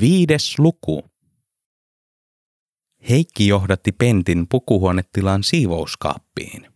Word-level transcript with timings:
Viides 0.00 0.58
luku. 0.58 1.04
Heikki 3.08 3.46
johdatti 3.46 3.92
Pentin 3.92 4.46
pukuhuonetilan 4.48 5.44
siivouskaappiin. 5.44 6.66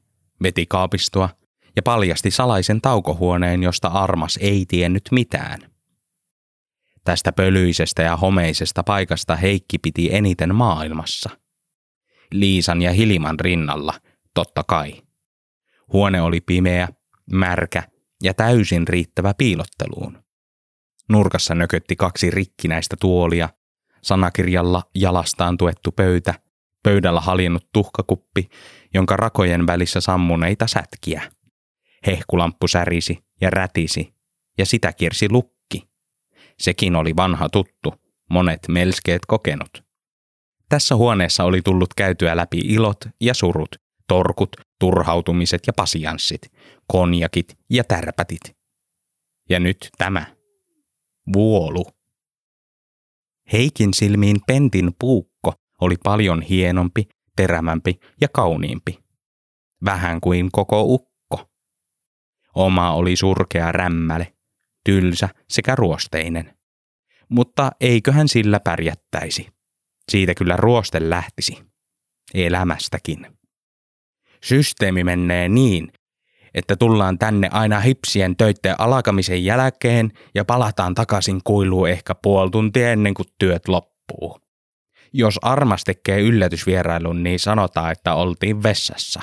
Veti 0.43 0.67
kaapistoa 0.67 1.29
ja 1.77 1.83
paljasti 1.83 2.31
salaisen 2.31 2.81
taukohuoneen, 2.81 3.63
josta 3.63 3.89
Armas 3.89 4.39
ei 4.43 4.65
tiennyt 4.69 5.03
mitään. 5.13 5.61
Tästä 7.05 7.33
pölyisestä 7.33 8.03
ja 8.03 8.17
homeisesta 8.17 8.83
paikasta 8.83 9.37
Heikki 9.37 9.79
piti 9.79 10.15
eniten 10.15 10.55
maailmassa. 10.55 11.31
Liisan 12.33 12.83
ja 12.83 12.93
Hiliman 12.93 13.41
rinnalla, 13.41 13.95
totta 14.35 14.65
kai. 14.65 15.03
Huone 15.93 16.23
oli 16.23 16.41
pimeä, 16.41 16.89
märkä 17.33 17.83
ja 18.23 18.35
täysin 18.35 18.89
riittävä 18.89 19.35
piilotteluun. 19.39 20.30
Nurkassa 21.11 21.55
nökötti 21.55 21.97
kaksi 21.97 22.31
rikkinäistä 22.31 22.97
tuolia, 23.01 23.49
sanakirjalla 24.03 24.83
jalastaan 24.95 25.57
tuettu 25.57 25.93
pöytä, 25.93 26.35
pöydällä 26.83 27.21
haljennut 27.21 27.69
tuhkakuppi, 27.73 28.49
jonka 28.95 29.17
rakojen 29.17 29.67
välissä 29.67 30.01
sammuneita 30.01 30.67
sätkiä. 30.67 31.23
Hehkulamppu 32.07 32.69
särisi 32.69 33.25
ja 33.41 33.51
rätisi, 33.51 34.15
ja 34.59 34.67
sitä 34.67 34.93
kiersi 34.93 35.31
lukki. 35.31 35.89
Sekin 36.59 36.97
oli 36.97 37.17
vanha 37.17 37.49
tuttu, 37.49 37.95
monet 38.31 38.61
melskeet 38.69 39.27
kokenut. 39.27 39.85
Tässä 40.69 40.97
huoneessa 40.97 41.45
oli 41.45 41.63
tullut 41.63 41.95
käytyä 41.95 42.37
läpi 42.37 42.59
ilot 42.59 42.99
ja 43.21 43.35
surut, 43.35 43.77
torkut, 44.09 44.57
turhautumiset 44.81 45.63
ja 45.67 45.73
pasianssit, 45.73 46.53
konjakit 46.87 47.59
ja 47.71 47.85
tärpätit. 47.85 48.57
Ja 49.49 49.61
nyt 49.61 49.89
tämä. 49.99 50.40
Vuolu. 51.33 51.85
Heikin 53.53 53.95
silmiin 53.95 54.37
Pentin 54.47 54.93
puukko 54.99 55.55
oli 55.81 55.97
paljon 56.05 56.43
hienompi, 56.43 57.09
terämämpi 57.37 57.99
ja 58.21 58.29
kauniimpi. 58.29 58.99
Vähän 59.85 60.21
kuin 60.21 60.49
koko 60.53 60.83
ukko. 60.83 61.51
Oma 62.55 62.93
oli 62.93 63.17
surkea 63.17 63.73
rämmäle, 63.73 64.35
tylsä 64.85 65.29
sekä 65.49 65.75
ruosteinen. 65.75 66.59
Mutta 67.29 67.71
eiköhän 67.81 68.29
sillä 68.29 68.61
pärjättäisi. 68.61 69.49
Siitä 70.09 70.35
kyllä 70.35 70.57
ruoste 70.57 71.11
lähtisi. 71.11 71.59
Elämästäkin. 72.35 73.27
Systeemi 74.45 75.05
menee 75.05 75.49
niin, 75.49 75.93
että 76.55 76.77
tullaan 76.77 77.19
tänne 77.19 77.49
aina 77.53 77.81
hipsien 77.81 78.37
töitten 78.37 78.75
alkamisen 78.79 79.45
jälkeen 79.45 80.13
ja 80.35 80.45
palataan 80.45 80.95
takaisin 80.95 81.41
kuiluun 81.45 81.89
ehkä 81.89 82.15
puoli 82.15 82.51
tuntia 82.51 82.93
ennen 82.93 83.15
kuin 83.15 83.29
työt 83.39 83.69
loppuu. 83.69 84.41
Jos 85.13 85.39
Armas 85.43 85.85
tekee 85.85 86.21
yllätysvierailun, 86.21 87.23
niin 87.23 87.39
sanotaan, 87.39 87.93
että 87.93 88.15
oltiin 88.15 88.63
vessassa. 88.63 89.21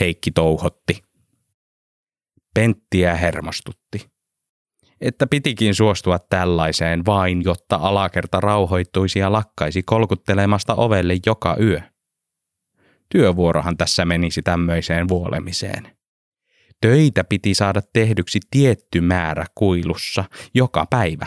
Heikki 0.00 0.30
touhotti. 0.30 1.02
Penttiä 2.54 3.14
hermostutti. 3.14 4.10
Että 5.00 5.26
pitikin 5.26 5.74
suostua 5.74 6.18
tällaiseen 6.18 7.06
vain, 7.06 7.44
jotta 7.44 7.76
alakerta 7.76 8.40
rauhoittuisi 8.40 9.18
ja 9.18 9.32
lakkaisi 9.32 9.82
kolkuttelemasta 9.82 10.74
ovelle 10.74 11.16
joka 11.26 11.56
yö. 11.60 11.80
Työvuorohan 13.08 13.76
tässä 13.76 14.04
menisi 14.04 14.42
tämmöiseen 14.42 15.08
vuolemiseen. 15.08 15.96
Töitä 16.80 17.24
piti 17.24 17.54
saada 17.54 17.80
tehdyksi 17.92 18.38
tietty 18.50 19.00
määrä 19.00 19.46
kuilussa 19.54 20.24
joka 20.54 20.86
päivä. 20.90 21.26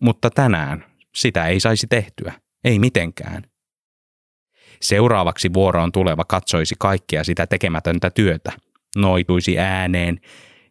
Mutta 0.00 0.30
tänään 0.30 0.84
sitä 1.14 1.46
ei 1.46 1.60
saisi 1.60 1.86
tehtyä, 1.86 2.32
ei 2.64 2.78
mitenkään. 2.78 3.42
Seuraavaksi 4.80 5.52
vuoroon 5.52 5.92
tuleva 5.92 6.24
katsoisi 6.24 6.74
kaikkea 6.78 7.24
sitä 7.24 7.46
tekemätöntä 7.46 8.10
työtä, 8.10 8.52
noituisi 8.96 9.58
ääneen 9.58 10.20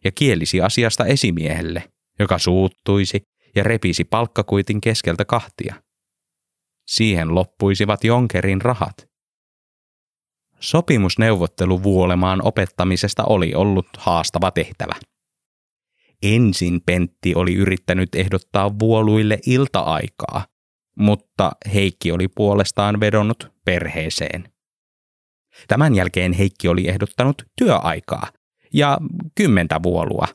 ja 0.04 0.12
kielisi 0.12 0.60
asiasta 0.60 1.06
esimiehelle, 1.06 1.92
joka 2.18 2.38
suuttuisi 2.38 3.22
ja 3.54 3.62
repisi 3.62 4.04
palkkakuitin 4.04 4.80
keskeltä 4.80 5.24
kahtia. 5.24 5.74
Siihen 6.88 7.34
loppuisivat 7.34 8.04
Jonkerin 8.04 8.62
rahat. 8.62 9.13
Sopimusneuvottelu 10.60 11.82
vuolemaan 11.82 12.46
opettamisesta 12.46 13.24
oli 13.24 13.54
ollut 13.54 13.88
haastava 13.98 14.50
tehtävä. 14.50 14.94
Ensin 16.22 16.80
Pentti 16.86 17.34
oli 17.34 17.54
yrittänyt 17.54 18.14
ehdottaa 18.14 18.78
vuoluille 18.78 19.38
ilta-aikaa, 19.46 20.46
mutta 20.98 21.52
Heikki 21.74 22.12
oli 22.12 22.28
puolestaan 22.28 23.00
vedonnut 23.00 23.52
perheeseen. 23.64 24.52
Tämän 25.68 25.94
jälkeen 25.94 26.32
Heikki 26.32 26.68
oli 26.68 26.88
ehdottanut 26.88 27.42
työaikaa 27.58 28.28
ja 28.72 28.98
kymmentä 29.34 29.80
vuolua. 29.82 30.26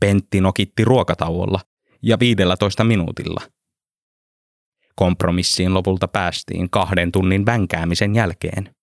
Pentti 0.00 0.40
nokitti 0.40 0.84
ruokatauolla 0.84 1.60
ja 2.02 2.18
15 2.18 2.84
minuutilla. 2.84 3.40
Kompromissiin 4.96 5.74
lopulta 5.74 6.08
päästiin 6.08 6.70
kahden 6.70 7.12
tunnin 7.12 7.46
vänkäämisen 7.46 8.14
jälkeen 8.14 8.74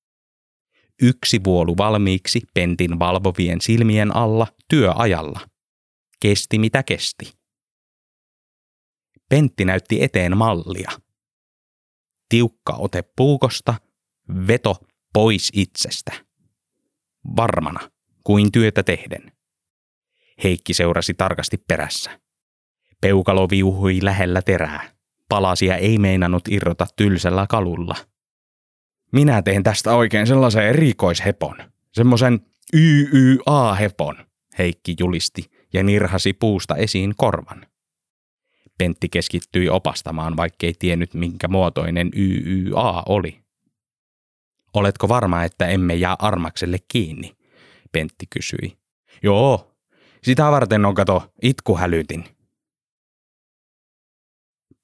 yksi 1.02 1.44
vuolu 1.44 1.78
valmiiksi 1.78 2.42
pentin 2.54 3.00
valvovien 3.00 3.62
silmien 3.62 4.16
alla 4.16 4.48
työajalla. 4.70 5.40
Kesti 6.20 6.60
mitä 6.60 6.84
kesti. 6.84 7.34
Pentti 9.30 9.66
näytti 9.66 10.04
eteen 10.04 10.38
mallia. 10.38 10.92
Tiukka 12.30 12.74
ote 12.74 13.04
puukosta, 13.16 13.74
veto 14.48 14.76
pois 15.14 15.52
itsestä. 15.54 16.12
Varmana, 17.36 17.80
kuin 18.24 18.52
työtä 18.52 18.84
tehden. 18.84 19.32
Heikki 20.44 20.74
seurasi 20.74 21.14
tarkasti 21.14 21.58
perässä. 21.58 22.20
Peukalo 23.02 23.50
viuhui 23.50 24.00
lähellä 24.02 24.42
terää. 24.42 24.92
Palasia 25.30 25.78
ei 25.78 25.98
meinannut 25.98 26.48
irrota 26.48 26.88
tylsällä 26.96 27.46
kalulla– 27.50 27.96
minä 29.12 29.42
teen 29.42 29.64
tästä 29.64 29.96
oikein 29.96 30.28
sellaisen 30.28 30.64
erikoishepon. 30.64 31.56
Semmoisen 31.94 32.40
YYA-hepon, 32.74 34.26
Heikki 34.58 34.96
julisti 35.00 35.52
ja 35.74 35.84
nirhasi 35.84 36.34
puusta 36.34 36.76
esiin 36.76 37.14
korvan. 37.18 37.66
Pentti 38.78 39.10
keskittyi 39.10 39.70
opastamaan, 39.70 40.38
vaikkei 40.38 40.74
tiennyt 40.80 41.14
minkä 41.14 41.48
muotoinen 41.48 42.10
YYA 42.16 43.04
oli. 43.06 43.40
Oletko 44.74 45.10
varma, 45.10 45.44
että 45.44 45.68
emme 45.68 45.96
jää 45.96 46.16
Armakselle 46.20 46.78
kiinni? 46.88 47.36
Pentti 47.92 48.26
kysyi. 48.30 48.78
Joo, 49.24 49.76
sitä 50.24 50.52
varten 50.52 50.86
on 50.86 50.96
kato 50.96 51.34
itkuhälytin. 51.42 52.26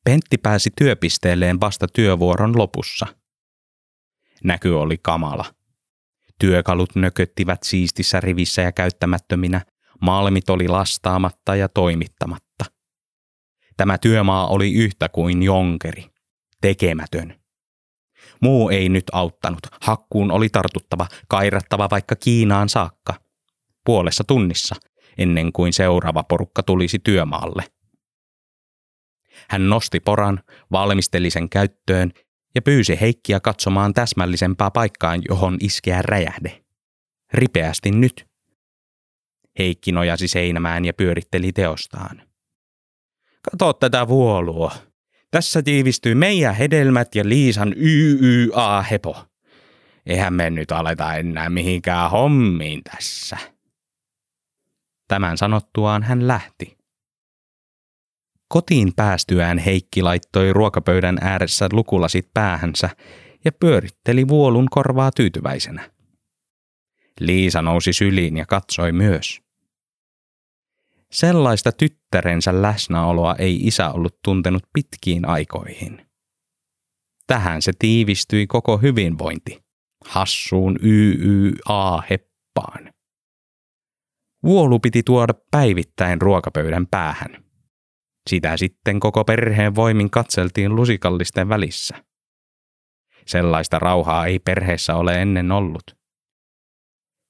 Pentti 0.03 0.37
pääsi 0.37 0.69
työpisteelleen 0.77 1.61
vasta 1.61 1.87
työvuoron 1.87 2.57
lopussa– 2.57 3.07
Näky 4.45 4.69
oli 4.69 4.97
kamala. 4.97 5.45
Työkalut 6.39 6.95
nököttivät 6.95 7.63
siistissä 7.63 8.19
rivissä 8.19 8.61
ja 8.61 8.72
käyttämättöminä, 8.72 9.61
malmit 10.01 10.50
oli 10.50 10.67
lastaamatta 10.67 11.56
ja 11.56 11.69
toimittamatta. 11.69 12.66
Tämä 13.78 13.97
työmaa 13.97 14.47
oli 14.47 14.73
yhtä 14.73 15.09
kuin 15.09 15.44
jonkeri, 15.44 16.05
tekemätön. 16.61 17.39
Muu 18.41 18.69
ei 18.69 18.89
nyt 18.89 19.03
auttanut, 19.11 19.59
hakkuun 19.81 20.31
oli 20.31 20.50
tartuttava, 20.50 21.07
kairattava 21.28 21.89
vaikka 21.91 22.16
Kiinaan 22.16 22.69
saakka. 22.69 23.13
Puolessa 23.85 24.23
tunnissa, 24.23 24.75
ennen 25.17 25.53
kuin 25.53 25.73
seuraava 25.73 26.23
porukka 26.23 26.63
tulisi 26.63 27.00
työmaalle. 27.00 27.63
Hän 29.50 29.69
nosti 29.69 30.00
poran, 30.00 30.40
valmisteli 30.72 31.29
sen 31.29 31.49
käyttöön 31.49 32.11
ja 32.55 32.61
pyysi 32.61 32.97
Heikkiä 33.02 33.40
katsomaan 33.40 33.93
täsmällisempää 33.93 34.72
paikkaan, 34.72 35.22
johon 35.29 35.57
iskeä 35.59 36.02
räjähde. 36.02 36.63
Ripeästi 37.34 37.91
nyt. 37.91 38.28
Heikki 39.59 39.91
nojasi 39.91 40.28
seinämään 40.28 40.85
ja 40.85 40.93
pyöritteli 40.93 41.52
teostaan. 41.52 42.22
Kato 43.52 43.73
tätä 43.73 44.07
vuolua. 44.07 44.72
Tässä 45.31 45.61
tiivistyy 45.61 46.16
meidän 46.16 46.55
hedelmät 46.55 47.16
ja 47.16 47.29
Liisan 47.29 47.73
YYA-hepo. 47.78 49.25
Eihän 50.05 50.34
me 50.34 50.49
nyt 50.49 50.72
aleta 50.72 51.16
enää 51.16 51.49
mihinkään 51.49 52.11
hommiin 52.11 52.84
tässä. 52.84 53.37
Tämän 55.07 55.37
sanottuaan 55.37 56.03
hän 56.03 56.28
lähti. 56.28 56.78
Kotiin 58.47 58.93
päästyään 58.95 59.57
Heikki 59.57 60.01
laittoi 60.01 60.53
ruokapöydän 60.53 61.17
ääressä 61.21 61.69
lukulasit 61.71 62.29
päähänsä 62.33 62.89
ja 63.45 63.51
pyöritteli 63.51 64.27
vuolun 64.27 64.67
korvaa 64.71 65.11
tyytyväisenä. 65.11 65.91
Liisa 67.19 67.61
nousi 67.61 67.93
syliin 67.93 68.37
ja 68.37 68.45
katsoi 68.45 68.91
myös. 68.91 69.41
Sellaista 71.11 71.71
tyttärensä 71.71 72.61
läsnäoloa 72.61 73.35
ei 73.35 73.67
isä 73.67 73.89
ollut 73.89 74.19
tuntenut 74.23 74.63
pitkiin 74.73 75.27
aikoihin. 75.27 76.05
Tähän 77.27 77.61
se 77.61 77.71
tiivistyi 77.79 78.47
koko 78.47 78.77
hyvinvointi, 78.77 79.63
hassuun 80.05 80.79
YYA-heppaan. 80.83 82.93
Vuolu 84.43 84.79
piti 84.79 85.03
tuoda 85.03 85.33
päivittäin 85.51 86.21
ruokapöydän 86.21 86.87
päähän. 86.87 87.44
Sitä 88.29 88.57
sitten 88.57 88.99
koko 88.99 89.23
perheen 89.23 89.75
voimin 89.75 90.09
katseltiin 90.09 90.75
lusikallisten 90.75 91.49
välissä. 91.49 92.03
Sellaista 93.25 93.79
rauhaa 93.79 94.25
ei 94.25 94.39
perheessä 94.39 94.95
ole 94.95 95.22
ennen 95.22 95.51
ollut. 95.51 95.83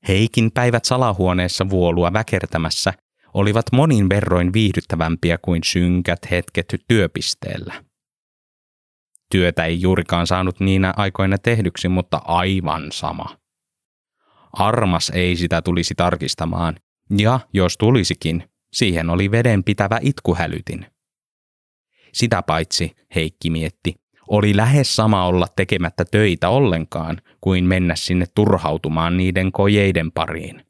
Heikin 0.07 0.51
päivät 0.51 0.85
salahuoneessa 0.85 1.69
vuolua 1.69 2.13
väkertämässä 2.13 2.93
olivat 3.33 3.65
monin 3.71 4.09
verroin 4.09 4.53
viihdyttävämpiä 4.53 5.37
kuin 5.41 5.61
synkät 5.65 6.19
hetket 6.31 6.75
työpisteellä. 6.87 7.83
Työtä 9.31 9.65
ei 9.65 9.81
juurikaan 9.81 10.27
saanut 10.27 10.59
niinä 10.59 10.93
aikoina 10.97 11.37
tehdyksi, 11.37 11.87
mutta 11.87 12.21
aivan 12.25 12.91
sama. 12.91 13.37
Armas 14.53 15.09
ei 15.09 15.35
sitä 15.35 15.61
tulisi 15.61 15.95
tarkistamaan, 15.95 16.75
ja 17.17 17.39
jos 17.53 17.77
tulisikin, 17.77 18.43
siihen 18.75 19.09
oli 19.09 19.31
vedenpitävä 19.31 19.99
itkuhälytin. 20.01 20.85
Sitä 22.13 22.41
paitsi, 22.41 22.91
Heikki 23.15 23.49
mietti, 23.49 23.95
oli 24.27 24.57
lähes 24.57 24.95
sama 24.95 25.25
olla 25.25 25.47
tekemättä 25.55 26.05
töitä 26.05 26.49
ollenkaan 26.49 27.21
kuin 27.41 27.65
mennä 27.65 27.95
sinne 27.95 28.25
turhautumaan 28.35 29.17
niiden 29.17 29.51
kojeiden 29.51 30.11
pariin. 30.11 30.65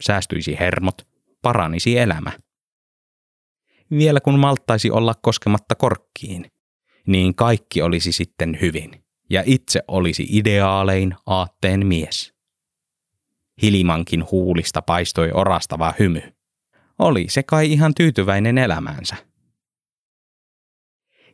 Säästyisi 0.00 0.56
hermot, 0.60 1.08
paranisi 1.42 1.98
elämä. 1.98 2.32
Vielä 3.90 4.20
kun 4.20 4.38
malttaisi 4.38 4.90
olla 4.90 5.14
koskematta 5.22 5.74
korkkiin, 5.74 6.50
niin 7.06 7.34
kaikki 7.34 7.82
olisi 7.82 8.12
sitten 8.12 8.58
hyvin, 8.60 9.04
ja 9.30 9.42
itse 9.46 9.82
olisi 9.88 10.26
ideaalein 10.30 11.14
aatteen 11.26 11.86
mies. 11.86 12.34
Hilimankin 13.62 14.30
huulista 14.30 14.82
paistoi 14.82 15.30
orastava 15.32 15.94
hymy. 15.98 16.22
Oli 17.00 17.26
se 17.28 17.42
kai 17.42 17.72
ihan 17.72 17.94
tyytyväinen 17.94 18.58
elämäänsä. 18.58 19.16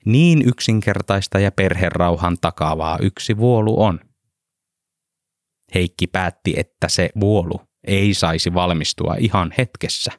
Niin 0.05 0.49
yksinkertaista 0.49 1.39
ja 1.39 1.53
perherauhan 1.53 2.37
takaavaa 2.41 2.99
yksi 2.99 3.37
vuolu 3.37 3.83
on. 3.83 4.01
Heikki 5.75 6.07
päätti, 6.07 6.55
että 6.57 6.89
se 6.89 7.11
vuolu 7.21 7.61
ei 7.85 8.15
saisi 8.15 8.55
valmistua 8.55 9.15
ihan 9.15 9.53
hetkessä. 9.59 10.11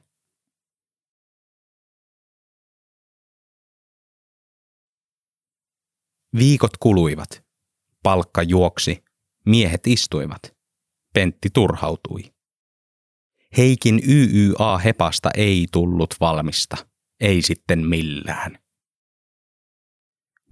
Viikot 6.38 6.78
kuluivat. 6.80 7.44
Palkka 8.04 8.44
juoksi. 8.44 9.04
Miehet 9.46 9.88
istuivat. 9.88 10.42
Pentti 11.14 11.50
turhautui. 11.54 12.37
Heikin 13.58 14.02
YYA-hepasta 14.08 15.30
ei 15.38 15.68
tullut 15.72 16.16
valmista. 16.20 16.78
Ei 17.20 17.42
sitten 17.42 17.88
millään. 17.88 18.58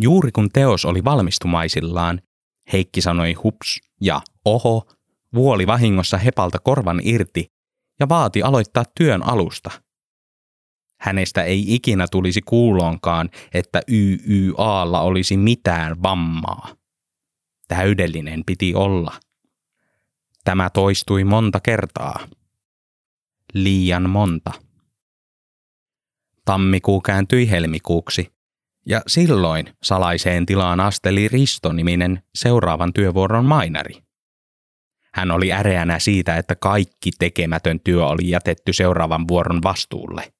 Juuri 0.01 0.31
kun 0.31 0.49
teos 0.53 0.85
oli 0.85 1.03
valmistumaisillaan, 1.03 2.21
Heikki 2.73 3.01
sanoi 3.01 3.33
hups 3.33 3.79
ja 4.01 4.21
oho, 4.45 4.87
vuoli 5.33 5.67
vahingossa 5.67 6.17
hepalta 6.17 6.59
korvan 6.59 7.01
irti 7.03 7.51
ja 7.99 8.09
vaati 8.09 8.43
aloittaa 8.43 8.83
työn 8.97 9.23
alusta. 9.23 9.71
Hänestä 10.99 11.43
ei 11.43 11.75
ikinä 11.75 12.05
tulisi 12.11 12.41
kuuloonkaan, 12.41 13.29
että 13.53 13.81
YYAlla 13.91 15.01
olisi 15.01 15.37
mitään 15.37 16.03
vammaa. 16.03 16.75
Täydellinen 17.67 18.43
piti 18.45 18.75
olla. 18.75 19.13
Tämä 20.43 20.69
toistui 20.69 21.23
monta 21.23 21.59
kertaa. 21.59 22.27
Liian 23.55 24.09
monta. 24.09 24.51
Tammikuu 26.45 27.01
kääntyi 27.01 27.49
helmikuuksi, 27.49 28.31
ja 28.85 29.01
silloin 29.07 29.65
salaiseen 29.83 30.45
tilaan 30.45 30.79
asteli 30.79 31.27
Risto-niminen 31.27 32.23
seuraavan 32.35 32.93
työvuoron 32.93 33.45
mainari. 33.45 33.93
Hän 35.13 35.31
oli 35.31 35.53
äreänä 35.53 35.99
siitä, 35.99 36.37
että 36.37 36.55
kaikki 36.55 37.11
tekemätön 37.19 37.79
työ 37.79 38.05
oli 38.05 38.29
jätetty 38.29 38.73
seuraavan 38.73 39.27
vuoron 39.27 39.63
vastuulle. 39.63 40.33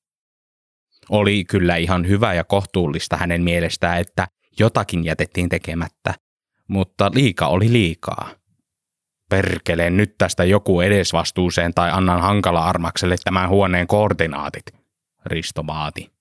Oli 1.09 1.45
kyllä 1.45 1.75
ihan 1.75 2.07
hyvä 2.07 2.33
ja 2.33 2.43
kohtuullista 2.43 3.17
hänen 3.17 3.43
mielestään, 3.43 3.99
että 3.99 4.27
jotakin 4.59 5.05
jätettiin 5.05 5.49
tekemättä, 5.49 6.13
mutta 6.67 7.11
liika 7.13 7.47
oli 7.47 7.71
liikaa. 7.73 8.44
Perkele 9.29 9.89
nyt 9.89 10.17
tästä 10.17 10.43
joku 10.43 10.81
edesvastuuseen 10.81 11.73
tai 11.73 11.91
annan 11.91 12.21
hankala 12.21 12.65
armakselle 12.65 13.15
tämän 13.23 13.49
huoneen 13.49 13.87
koordinaatit, 13.87 14.65
Risto 15.25 15.67
vaati. 15.67 16.11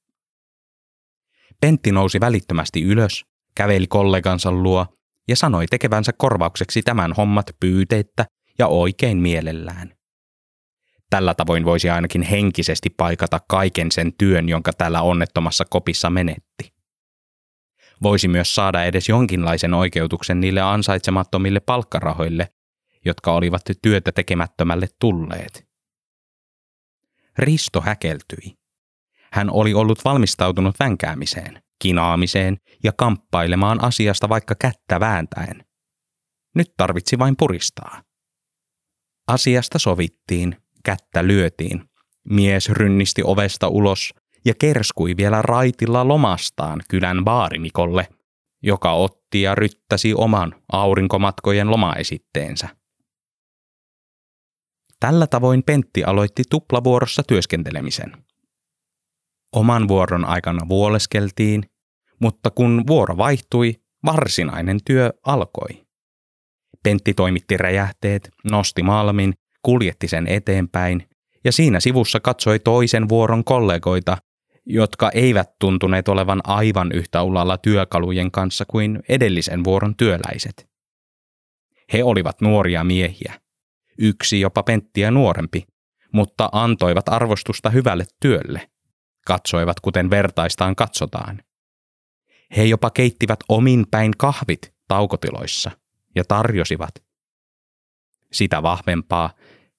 Pentti 1.60 1.92
nousi 1.92 2.20
välittömästi 2.20 2.82
ylös, 2.82 3.24
käveli 3.54 3.86
kollegansa 3.86 4.52
luo 4.52 4.86
ja 5.28 5.36
sanoi 5.36 5.66
tekevänsä 5.66 6.12
korvaukseksi 6.12 6.82
tämän 6.82 7.12
hommat 7.12 7.46
pyyteettä 7.60 8.24
ja 8.58 8.66
oikein 8.66 9.18
mielellään. 9.18 9.94
Tällä 11.10 11.34
tavoin 11.34 11.64
voisi 11.64 11.90
ainakin 11.90 12.22
henkisesti 12.22 12.90
paikata 12.90 13.40
kaiken 13.48 13.92
sen 13.92 14.12
työn, 14.18 14.48
jonka 14.48 14.72
täällä 14.72 15.02
onnettomassa 15.02 15.64
kopissa 15.64 16.10
menetti. 16.10 16.74
Voisi 18.02 18.28
myös 18.28 18.54
saada 18.54 18.84
edes 18.84 19.08
jonkinlaisen 19.08 19.74
oikeutuksen 19.74 20.40
niille 20.40 20.60
ansaitsemattomille 20.60 21.60
palkkarahoille, 21.60 22.48
jotka 23.04 23.32
olivat 23.32 23.62
työtä 23.82 24.12
tekemättömälle 24.12 24.86
tulleet. 25.00 25.68
Risto 27.38 27.80
häkeltyi. 27.80 28.56
Hän 29.32 29.50
oli 29.50 29.74
ollut 29.74 30.04
valmistautunut 30.04 30.74
vänkäämiseen, 30.80 31.62
kinaamiseen 31.82 32.56
ja 32.84 32.92
kamppailemaan 32.92 33.84
asiasta 33.84 34.28
vaikka 34.28 34.54
kättä 34.54 35.00
vääntäen. 35.00 35.64
Nyt 36.54 36.74
tarvitsi 36.76 37.18
vain 37.18 37.36
puristaa. 37.36 38.02
Asiasta 39.26 39.78
sovittiin, 39.78 40.56
kättä 40.84 41.26
lyötiin. 41.26 41.84
Mies 42.30 42.68
rynnisti 42.68 43.22
ovesta 43.24 43.68
ulos 43.68 44.14
ja 44.44 44.54
kerskui 44.54 45.16
vielä 45.16 45.42
raitilla 45.42 46.08
lomastaan 46.08 46.82
kylän 46.90 47.24
baarimikolle, 47.24 48.08
joka 48.62 48.92
otti 48.92 49.42
ja 49.42 49.54
ryttäsi 49.54 50.14
oman 50.14 50.54
aurinkomatkojen 50.72 51.70
lomaesitteensä. 51.70 52.83
Tällä 55.04 55.26
tavoin 55.26 55.62
Pentti 55.62 56.04
aloitti 56.04 56.42
tuplavuorossa 56.50 57.22
työskentelemisen. 57.22 58.12
Oman 59.52 59.88
vuoron 59.88 60.24
aikana 60.24 60.68
vuoleskeltiin, 60.68 61.62
mutta 62.20 62.50
kun 62.50 62.84
vuoro 62.86 63.16
vaihtui, 63.16 63.74
varsinainen 64.06 64.78
työ 64.84 65.12
alkoi. 65.26 65.86
Pentti 66.82 67.14
toimitti 67.14 67.56
räjähteet, 67.56 68.30
nosti 68.50 68.82
malmin, 68.82 69.34
kuljetti 69.62 70.08
sen 70.08 70.26
eteenpäin 70.26 71.08
ja 71.44 71.52
siinä 71.52 71.80
sivussa 71.80 72.20
katsoi 72.20 72.58
toisen 72.58 73.08
vuoron 73.08 73.44
kollegoita, 73.44 74.18
jotka 74.66 75.10
eivät 75.10 75.50
tuntuneet 75.60 76.08
olevan 76.08 76.40
aivan 76.44 76.92
yhtä 76.92 77.22
ulalla 77.22 77.58
työkalujen 77.58 78.30
kanssa 78.30 78.64
kuin 78.64 79.02
edellisen 79.08 79.64
vuoron 79.64 79.96
työläiset. 79.96 80.68
He 81.92 82.04
olivat 82.04 82.40
nuoria 82.40 82.84
miehiä, 82.84 83.43
yksi 83.98 84.40
jopa 84.40 84.62
Penttiä 84.62 85.10
nuorempi, 85.10 85.66
mutta 86.12 86.48
antoivat 86.52 87.08
arvostusta 87.08 87.70
hyvälle 87.70 88.04
työlle. 88.20 88.70
Katsoivat, 89.26 89.80
kuten 89.80 90.10
vertaistaan 90.10 90.76
katsotaan. 90.76 91.42
He 92.56 92.64
jopa 92.64 92.90
keittivät 92.90 93.38
omin 93.48 93.86
päin 93.90 94.12
kahvit 94.18 94.74
taukotiloissa 94.88 95.70
ja 96.14 96.24
tarjosivat. 96.24 96.94
Sitä 98.32 98.62
vahvempaa, 98.62 99.30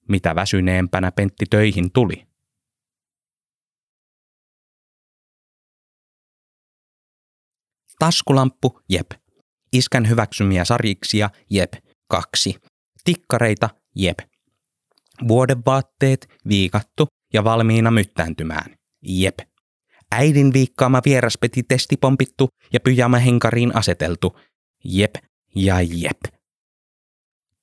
mitä 0.09 0.35
väsyneempänä 0.35 1.11
Pentti 1.11 1.45
töihin 1.49 1.91
tuli. 1.91 2.27
Taskulamppu, 7.99 8.79
jep. 8.89 9.11
Iskän 9.73 10.09
hyväksymiä 10.09 10.65
sarjiksia, 10.65 11.29
jep. 11.49 11.73
Kaksi. 12.07 12.55
Tikkareita, 13.03 13.69
jep. 13.95 14.19
Vuodevaatteet, 15.27 16.27
viikattu 16.49 17.07
ja 17.33 17.43
valmiina 17.43 17.91
myttääntymään, 17.91 18.75
jep. 19.01 19.39
Äidin 20.11 20.53
viikkaama 20.53 21.01
vieraspeti 21.05 21.63
testipompittu 21.63 22.49
ja 22.73 22.79
pyjama 22.79 23.17
henkariin 23.17 23.75
aseteltu, 23.75 24.39
jep 24.83 25.15
ja 25.55 25.81
jep. 25.81 26.19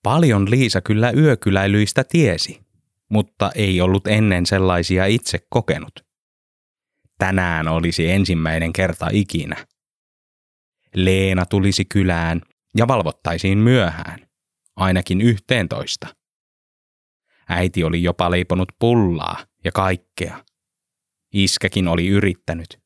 Paljon 0.03 0.51
Liisa 0.51 0.81
kyllä 0.81 1.11
yökyläilyistä 1.11 2.05
tiesi, 2.05 2.61
mutta 3.11 3.53
ei 3.55 3.81
ollut 3.81 4.07
ennen 4.07 4.47
sellaisia 4.47 5.07
itse 5.07 5.39
kokenut. 5.51 5.93
tänään 7.19 7.69
olisi 7.69 8.11
ensimmäinen 8.11 8.73
kerta 8.73 9.09
ikinä. 9.13 9.67
Leena 10.95 11.47
tulisi 11.47 11.85
kylään 11.85 12.41
ja 12.77 12.89
valvottaisiin 12.89 13.59
myöhään, 13.59 14.27
ainakin 14.77 15.21
yhteentoista. 15.21 16.07
Äiti 17.53 17.85
oli 17.85 18.03
jopa 18.03 18.31
leiponut 18.31 18.69
pullaa 18.79 19.37
ja 19.65 19.73
kaikkea. 19.73 20.45
Iskäkin 21.35 21.89
oli 21.89 22.09
yrittänyt. 22.09 22.79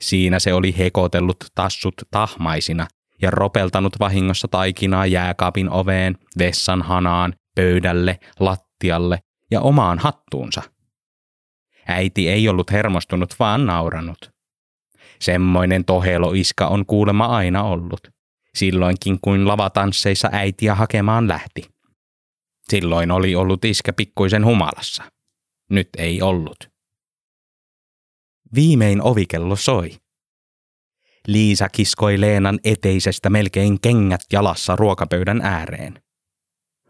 Siinä 0.00 0.38
se 0.38 0.54
oli 0.54 0.78
hekotellut 0.78 1.36
tassut 1.54 1.94
tahmaisina 2.10 2.86
ja 3.22 3.30
ropeltanut 3.30 3.92
vahingossa 4.00 4.48
taikinaa 4.48 5.06
jääkaapin 5.06 5.70
oveen, 5.70 6.18
vessan 6.38 6.82
hanaan, 6.82 7.34
pöydälle, 7.54 8.18
lattialle 8.40 9.18
ja 9.50 9.60
omaan 9.60 9.98
hattuunsa. 9.98 10.62
Äiti 11.86 12.28
ei 12.28 12.48
ollut 12.48 12.72
hermostunut, 12.72 13.34
vaan 13.38 13.66
nauranut. 13.66 14.30
Semmoinen 15.20 15.84
toheloiska 15.84 16.66
on 16.66 16.86
kuulema 16.86 17.26
aina 17.26 17.62
ollut. 17.62 18.08
Silloinkin 18.54 19.18
kuin 19.20 19.48
lavatansseissa 19.48 20.28
äitiä 20.32 20.74
hakemaan 20.74 21.28
lähti. 21.28 21.75
Silloin 22.70 23.10
oli 23.10 23.34
ollut 23.34 23.64
iskä 23.64 23.92
pikkuisen 23.92 24.44
humalassa. 24.44 25.02
Nyt 25.70 25.88
ei 25.98 26.22
ollut. 26.22 26.56
Viimein 28.54 29.02
ovikello 29.02 29.56
soi. 29.56 29.90
Liisa 31.26 31.68
kiskoi 31.68 32.20
Leenan 32.20 32.58
eteisestä 32.64 33.30
melkein 33.30 33.80
kengät 33.80 34.20
jalassa 34.32 34.76
ruokapöydän 34.76 35.40
ääreen. 35.42 36.02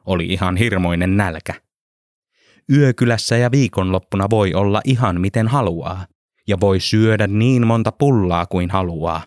Oli 0.07 0.27
ihan 0.27 0.57
hirmoinen 0.57 1.17
nälkä. 1.17 1.55
Yökylässä 2.73 3.37
ja 3.37 3.51
viikonloppuna 3.51 4.31
voi 4.31 4.55
olla 4.55 4.81
ihan 4.85 5.21
miten 5.21 5.49
haluaa, 5.49 6.07
ja 6.49 6.61
voi 6.61 6.81
syödä 6.81 7.27
niin 7.27 7.67
monta 7.67 7.93
pullaa 7.93 8.47
kuin 8.47 8.71
haluaa. 8.71 9.25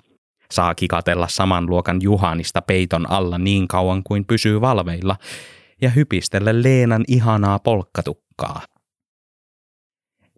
Saa 0.52 0.76
kikatella 0.76 1.28
saman 1.28 1.70
luokan 1.70 2.00
Juhanista 2.02 2.62
peiton 2.62 3.12
alla 3.12 3.38
niin 3.38 3.68
kauan 3.68 4.04
kuin 4.04 4.26
pysyy 4.26 4.62
valveilla, 4.62 5.16
ja 5.82 5.90
hypistellä 5.90 6.64
Leenan 6.64 7.04
ihanaa 7.08 7.60
polkkatukkaa. 7.60 8.62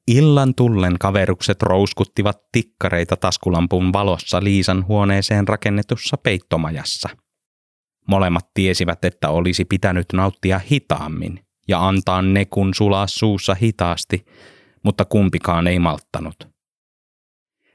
Illan 0.07 0.55
tullen 0.55 0.99
kaverukset 0.99 1.61
rouskuttivat 1.61 2.37
tikkareita 2.51 3.17
taskulampun 3.17 3.93
valossa 3.93 4.43
Liisan 4.43 4.87
huoneeseen 4.87 5.47
rakennetussa 5.47 6.17
peittomajassa. 6.17 7.09
Molemmat 8.07 8.45
tiesivät, 8.53 9.05
että 9.05 9.29
olisi 9.29 9.65
pitänyt 9.65 10.05
nauttia 10.13 10.59
hitaammin 10.71 11.39
ja 11.67 11.87
antaa 11.87 12.21
ne 12.21 12.45
kun 12.45 12.73
sulaa 12.73 13.07
suussa 13.07 13.53
hitaasti, 13.55 14.25
mutta 14.83 15.05
kumpikaan 15.05 15.67
ei 15.67 15.79
malttanut. 15.79 16.49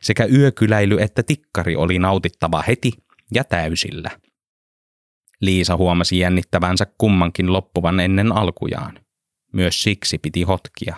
Sekä 0.02 0.24
yökyläily 0.24 1.00
että 1.00 1.22
tikkari 1.22 1.76
oli 1.76 1.98
nautittava 1.98 2.62
heti 2.62 2.92
ja 3.34 3.44
täysillä. 3.44 4.10
Liisa 5.40 5.76
huomasi 5.76 6.18
jännittävänsä 6.18 6.86
kummankin 6.98 7.52
loppuvan 7.52 8.00
ennen 8.00 8.32
alkujaan. 8.32 9.00
Myös 9.52 9.82
siksi 9.82 10.18
piti 10.18 10.42
hotkia. 10.42 10.96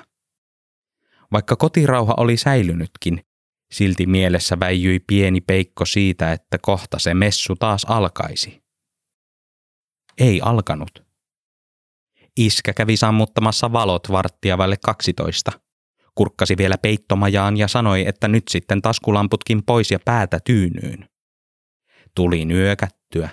Vaikka 1.33 1.57
kotirauha 1.57 2.15
oli 2.17 2.37
säilynytkin, 2.37 3.21
silti 3.73 4.07
mielessä 4.07 4.61
väijyi 4.61 5.01
pieni 5.01 5.41
peikko 5.41 5.85
siitä, 5.85 6.33
että 6.33 6.59
kohta 6.59 6.99
se 6.99 7.15
messu 7.15 7.57
taas 7.57 7.85
alkaisi. 7.85 8.63
Ei 10.19 10.41
alkanut. 10.41 11.09
Iskä 12.37 12.73
kävi 12.73 12.97
sammuttamassa 12.97 13.73
valot 13.73 14.11
varttia 14.11 14.59
vaille 14.59 14.77
12. 14.85 15.53
Kurkkasi 16.15 16.57
vielä 16.57 16.79
peittomajaan 16.79 17.57
ja 17.57 17.69
sanoi, 17.69 18.09
että 18.09 18.29
nyt 18.29 18.45
sitten 18.49 18.83
taskulamputkin 18.83 19.63
pois 19.67 19.91
ja 19.91 19.99
päätä 20.05 20.39
tyynyyn. 20.45 21.09
Tuli 22.15 22.45
nyökättyä, 22.45 23.29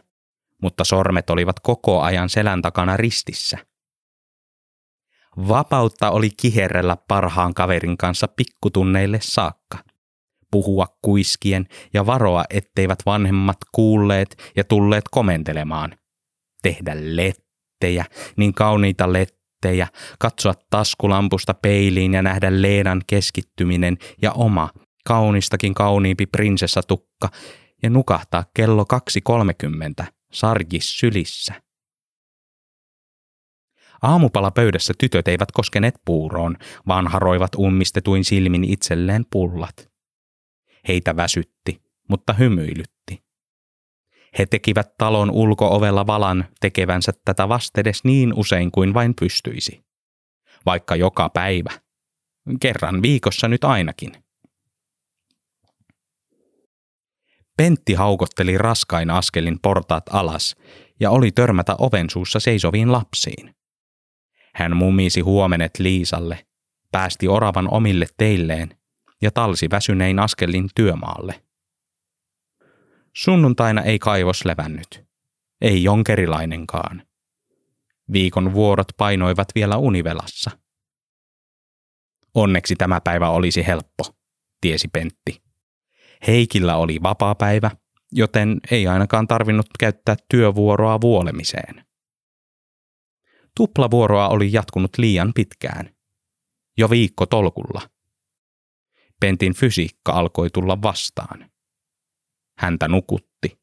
mutta 0.66 0.84
sormet 0.84 1.30
olivat 1.30 1.60
koko 1.60 2.02
ajan 2.02 2.30
selän 2.30 2.62
takana 2.62 2.98
ristissä. 2.98 3.58
Vapautta 5.48 6.12
oli 6.12 6.30
kiherrellä 6.42 6.98
parhaan 7.08 7.54
kaverin 7.54 7.98
kanssa 7.98 8.28
pikkutunneille 8.28 9.20
saakka. 9.22 9.78
Puhua 10.52 10.88
kuiskien 11.02 11.66
ja 11.94 12.06
varoa, 12.06 12.44
etteivät 12.50 13.00
vanhemmat 13.06 13.58
kuulleet 13.72 14.52
ja 14.56 14.64
tulleet 14.64 15.04
komentelemaan. 15.12 15.98
Tehdä 16.62 16.96
lettejä, 16.96 18.06
niin 18.38 18.54
kauniita 18.54 19.14
lettejä, 19.14 19.88
katsoa 20.20 20.54
taskulampusta 20.70 21.54
peiliin 21.54 22.14
ja 22.14 22.22
nähdä 22.22 22.62
Leenan 22.62 23.02
keskittyminen 23.08 23.98
ja 24.22 24.32
oma, 24.32 24.70
kaunistakin 25.08 25.74
kauniimpi 25.74 26.26
prinsessatukka 26.26 27.30
ja 27.84 27.90
nukahtaa 27.90 28.44
kello 28.54 28.86
2.30 30.02 30.15
sarjis 30.32 31.00
sylissä. 31.00 31.62
Aamupala 34.02 34.52
pöydässä 34.52 34.94
tytöt 34.98 35.28
eivät 35.28 35.52
koskeneet 35.52 35.96
puuroon, 36.06 36.58
vaan 36.88 37.08
haroivat 37.08 37.56
ummistetuin 37.56 38.26
silmin 38.26 38.64
itselleen 38.64 39.26
pullat. 39.32 39.92
Heitä 40.88 41.16
väsytti, 41.16 41.82
mutta 42.10 42.34
hymyilytti. 42.34 43.26
He 44.38 44.46
tekivät 44.46 44.98
talon 44.98 45.32
ulkoovella 45.32 46.08
valan 46.08 46.46
tekevänsä 46.60 47.12
tätä 47.26 47.50
vastedes 47.50 48.04
niin 48.04 48.34
usein 48.34 48.72
kuin 48.72 48.94
vain 48.94 49.14
pystyisi. 49.20 49.86
Vaikka 50.66 50.96
joka 50.96 51.30
päivä. 51.30 51.72
Kerran 52.60 53.02
viikossa 53.02 53.48
nyt 53.48 53.64
ainakin. 53.64 54.25
Pentti 57.58 57.94
haukotteli 57.94 58.58
raskain 58.58 59.10
askelin 59.10 59.60
portaat 59.62 60.04
alas 60.10 60.56
ja 61.00 61.12
oli 61.12 61.32
törmätä 61.32 61.76
oven 61.80 62.10
suussa 62.10 62.40
seisoviin 62.40 62.92
lapsiin. 62.92 63.56
Hän 64.56 64.76
mumisi 64.76 65.22
huomenet 65.22 65.72
Liisalle, 65.80 66.46
päästi 66.92 67.28
oravan 67.28 67.74
omille 67.74 68.06
teilleen 68.18 68.78
ja 69.22 69.32
talsi 69.32 69.70
väsynein 69.72 70.20
askelin 70.20 70.70
työmaalle. 70.76 71.42
Sunnuntaina 73.16 73.82
ei 73.82 74.00
kaivos 74.00 74.46
levännyt. 74.46 75.06
Ei 75.62 75.84
jonkerilainenkaan. 75.84 77.04
Viikon 78.12 78.54
vuorot 78.54 78.88
painoivat 78.98 79.48
vielä 79.56 79.78
univelassa. 79.78 80.52
Onneksi 82.34 82.76
tämä 82.76 83.02
päivä 83.02 83.30
olisi 83.30 83.68
helppo, 83.68 84.04
tiesi 84.62 84.88
Pentti. 84.88 85.45
Heikillä 86.28 86.76
oli 86.76 87.04
vapaa 87.04 87.36
päivä, 87.36 87.72
joten 88.12 88.60
ei 88.72 88.88
ainakaan 88.88 89.28
tarvinnut 89.28 89.66
käyttää 89.80 90.16
työvuoroa 90.30 91.02
vuolemiseen. 91.02 91.86
Tuplavuoroa 93.58 94.30
oli 94.30 94.54
jatkunut 94.54 94.92
liian 94.98 95.34
pitkään. 95.36 95.96
Jo 96.78 96.90
viikko 96.90 97.26
tolkulla. 97.26 97.82
Pentin 99.20 99.54
fysiikka 99.54 100.12
alkoi 100.12 100.50
tulla 100.50 100.82
vastaan. 100.82 101.52
Häntä 102.58 102.88
nukutti. 102.88 103.60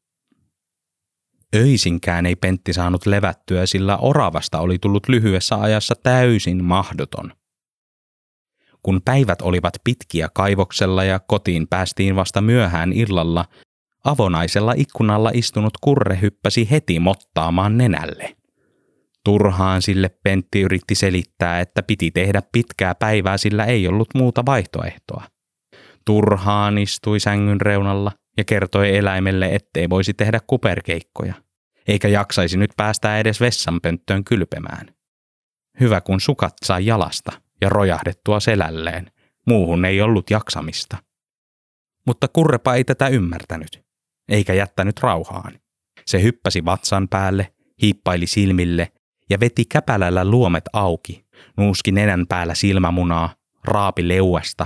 Öisinkään 1.55 2.25
ei 2.25 2.35
Pentti 2.35 2.73
saanut 2.73 3.05
levättyä, 3.05 3.65
sillä 3.65 3.97
oravasta 3.97 4.59
oli 4.59 4.79
tullut 4.79 5.07
lyhyessä 5.09 5.55
ajassa 5.55 5.95
täysin 6.03 6.63
mahdoton. 6.63 7.33
Kun 8.83 9.01
päivät 9.05 9.41
olivat 9.41 9.73
pitkiä 9.83 10.29
kaivoksella 10.33 11.03
ja 11.03 11.19
kotiin 11.19 11.67
päästiin 11.67 12.15
vasta 12.15 12.41
myöhään 12.41 12.93
illalla, 12.93 13.45
avonaisella 14.03 14.73
ikkunalla 14.77 15.31
istunut 15.33 15.73
kurre 15.81 16.19
hyppäsi 16.21 16.71
heti 16.71 16.99
mottaamaan 16.99 17.77
nenälle. 17.77 18.35
Turhaan 19.25 19.81
sille 19.81 20.09
Pentti 20.23 20.61
yritti 20.61 20.95
selittää, 20.95 21.59
että 21.59 21.83
piti 21.83 22.11
tehdä 22.11 22.41
pitkää 22.51 22.95
päivää, 22.95 23.37
sillä 23.37 23.65
ei 23.65 23.87
ollut 23.87 24.07
muuta 24.15 24.45
vaihtoehtoa. 24.45 25.23
Turhaan 26.05 26.77
istui 26.77 27.19
sängyn 27.19 27.61
reunalla 27.61 28.11
ja 28.37 28.43
kertoi 28.43 28.97
eläimelle, 28.97 29.55
ettei 29.55 29.89
voisi 29.89 30.13
tehdä 30.13 30.39
kuperkeikkoja, 30.47 31.33
eikä 31.87 32.07
jaksaisi 32.07 32.57
nyt 32.57 32.71
päästä 32.77 33.17
edes 33.17 33.41
vessanpönttöön 33.41 34.23
kylpemään. 34.23 34.87
Hyvä 35.79 36.01
kun 36.01 36.21
sukat 36.21 36.53
sai 36.65 36.85
jalasta 36.85 37.42
ja 37.63 37.69
rojahdettua 37.69 38.39
selälleen, 38.39 39.11
muuhun 39.47 39.85
ei 39.85 40.01
ollut 40.01 40.29
jaksamista. 40.29 40.97
Mutta 42.07 42.27
kurrepa 42.27 42.73
ei 42.75 42.83
tätä 42.83 43.07
ymmärtänyt, 43.07 43.83
eikä 44.29 44.53
jättänyt 44.53 44.99
rauhaan. 44.99 45.53
Se 46.05 46.21
hyppäsi 46.21 46.65
vatsan 46.65 47.07
päälle, 47.07 47.53
hiippaili 47.81 48.27
silmille 48.27 48.91
ja 49.29 49.39
veti 49.39 49.65
käpälällä 49.65 50.25
luomet 50.25 50.63
auki, 50.73 51.25
nuuski 51.57 51.91
nenän 51.91 52.27
päällä 52.27 52.55
silmämunaa, 52.55 53.35
raapi 53.63 54.07
leuasta, 54.07 54.65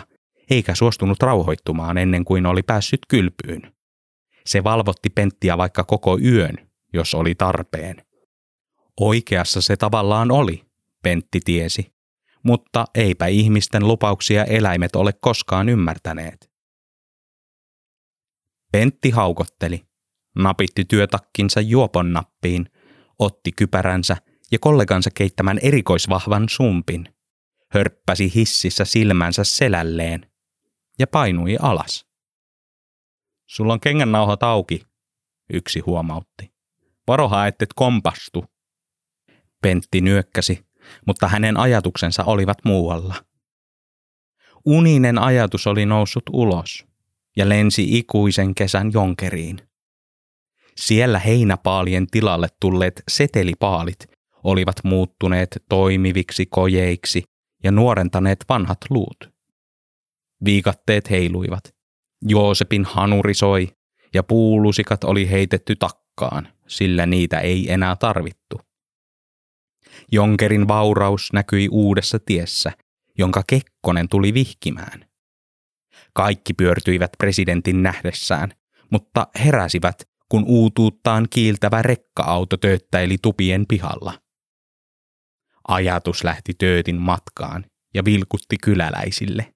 eikä 0.49 0.75
suostunut 0.75 1.23
rauhoittumaan 1.23 1.97
ennen 1.97 2.25
kuin 2.25 2.45
oli 2.45 2.63
päässyt 2.63 2.99
kylpyyn. 3.07 3.73
Se 4.45 4.63
valvotti 4.63 5.09
Penttiä 5.09 5.57
vaikka 5.57 5.83
koko 5.83 6.19
yön, 6.19 6.69
jos 6.93 7.13
oli 7.13 7.35
tarpeen. 7.35 7.95
Oikeassa 8.99 9.61
se 9.61 9.77
tavallaan 9.77 10.31
oli, 10.31 10.63
Pentti 11.03 11.39
tiesi, 11.45 11.96
mutta 12.47 12.85
eipä 12.95 13.27
ihmisten 13.27 13.87
lupauksia 13.87 14.43
eläimet 14.43 14.95
ole 14.95 15.13
koskaan 15.13 15.69
ymmärtäneet. 15.69 16.51
Pentti 18.71 19.09
haukotteli, 19.09 19.87
napitti 20.35 20.85
työtakkinsa 20.85 21.61
juopon 21.61 22.13
nappiin, 22.13 22.65
otti 23.19 23.51
kypäränsä 23.51 24.17
ja 24.51 24.59
kollegansa 24.59 25.09
keittämän 25.15 25.59
erikoisvahvan 25.61 26.49
sumpin, 26.49 27.15
hörppäsi 27.71 28.31
hississä 28.35 28.85
silmänsä 28.85 29.43
selälleen 29.43 30.31
ja 30.99 31.07
painui 31.07 31.57
alas. 31.61 32.05
Sulla 33.45 33.73
on 33.73 33.79
kengän 33.79 34.11
nauhat 34.11 34.43
auki, 34.43 34.81
yksi 35.53 35.79
huomautti. 35.79 36.53
Varoha, 37.07 37.47
ettet 37.47 37.69
kompastu. 37.75 38.45
Pentti 39.61 40.01
nyökkäsi, 40.01 40.67
mutta 41.07 41.27
hänen 41.27 41.57
ajatuksensa 41.57 42.23
olivat 42.23 42.57
muualla. 42.65 43.15
Uninen 44.65 45.17
ajatus 45.17 45.67
oli 45.67 45.85
noussut 45.85 46.23
ulos 46.33 46.85
ja 47.37 47.49
lensi 47.49 47.97
ikuisen 47.97 48.55
kesän 48.55 48.91
jonkeriin. 48.93 49.61
Siellä 50.75 51.19
heinäpaalien 51.19 52.07
tilalle 52.07 52.47
tulleet 52.61 53.03
setelipaalit 53.07 53.99
olivat 54.43 54.75
muuttuneet 54.83 55.63
toimiviksi 55.69 56.45
kojeiksi 56.45 57.23
ja 57.63 57.71
nuorentaneet 57.71 58.45
vanhat 58.49 58.77
luut. 58.89 59.29
Viikatteet 60.45 61.09
heiluivat. 61.09 61.63
Joosepin 62.21 62.85
hanuri 62.85 63.33
soi 63.33 63.67
ja 64.13 64.23
puulusikat 64.23 65.03
oli 65.03 65.29
heitetty 65.29 65.75
takkaan, 65.75 66.47
sillä 66.67 67.05
niitä 67.05 67.39
ei 67.39 67.71
enää 67.71 67.95
tarvittu. 67.95 68.61
Jonkerin 70.11 70.67
vauraus 70.67 71.33
näkyi 71.33 71.69
uudessa 71.71 72.19
tiessä, 72.19 72.71
jonka 73.17 73.43
Kekkonen 73.47 74.09
tuli 74.09 74.33
vihkimään. 74.33 75.05
Kaikki 76.13 76.53
pyörtyivät 76.53 77.11
presidentin 77.17 77.83
nähdessään, 77.83 78.51
mutta 78.89 79.27
heräsivät, 79.45 80.09
kun 80.29 80.43
uutuuttaan 80.47 81.27
kiiltävä 81.29 81.81
rekka-auto 81.81 82.57
tööttäili 82.57 83.17
tupien 83.21 83.65
pihalla. 83.67 84.13
Ajatus 85.67 86.23
lähti 86.23 86.53
töötin 86.53 87.01
matkaan 87.01 87.65
ja 87.93 88.05
vilkutti 88.05 88.57
kyläläisille. 88.63 89.53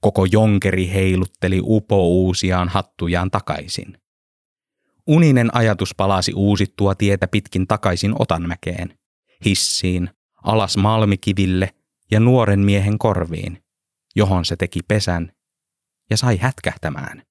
Koko 0.00 0.24
jonkeri 0.24 0.90
heilutteli 0.92 1.60
upouusiaan 1.62 2.68
hattujaan 2.68 3.30
takaisin. 3.30 3.98
Uninen 5.06 5.56
ajatus 5.56 5.94
palasi 5.94 6.32
uusittua 6.34 6.94
tietä 6.94 7.28
pitkin 7.28 7.66
takaisin 7.66 8.14
Otanmäkeen, 8.18 8.98
hissiin, 9.44 10.10
alas 10.42 10.76
Malmikiville 10.76 11.74
ja 12.10 12.20
nuoren 12.20 12.60
miehen 12.60 12.98
korviin, 12.98 13.64
johon 14.16 14.44
se 14.44 14.56
teki 14.56 14.80
pesän 14.88 15.32
ja 16.10 16.16
sai 16.16 16.38
hätkähtämään. 16.38 17.22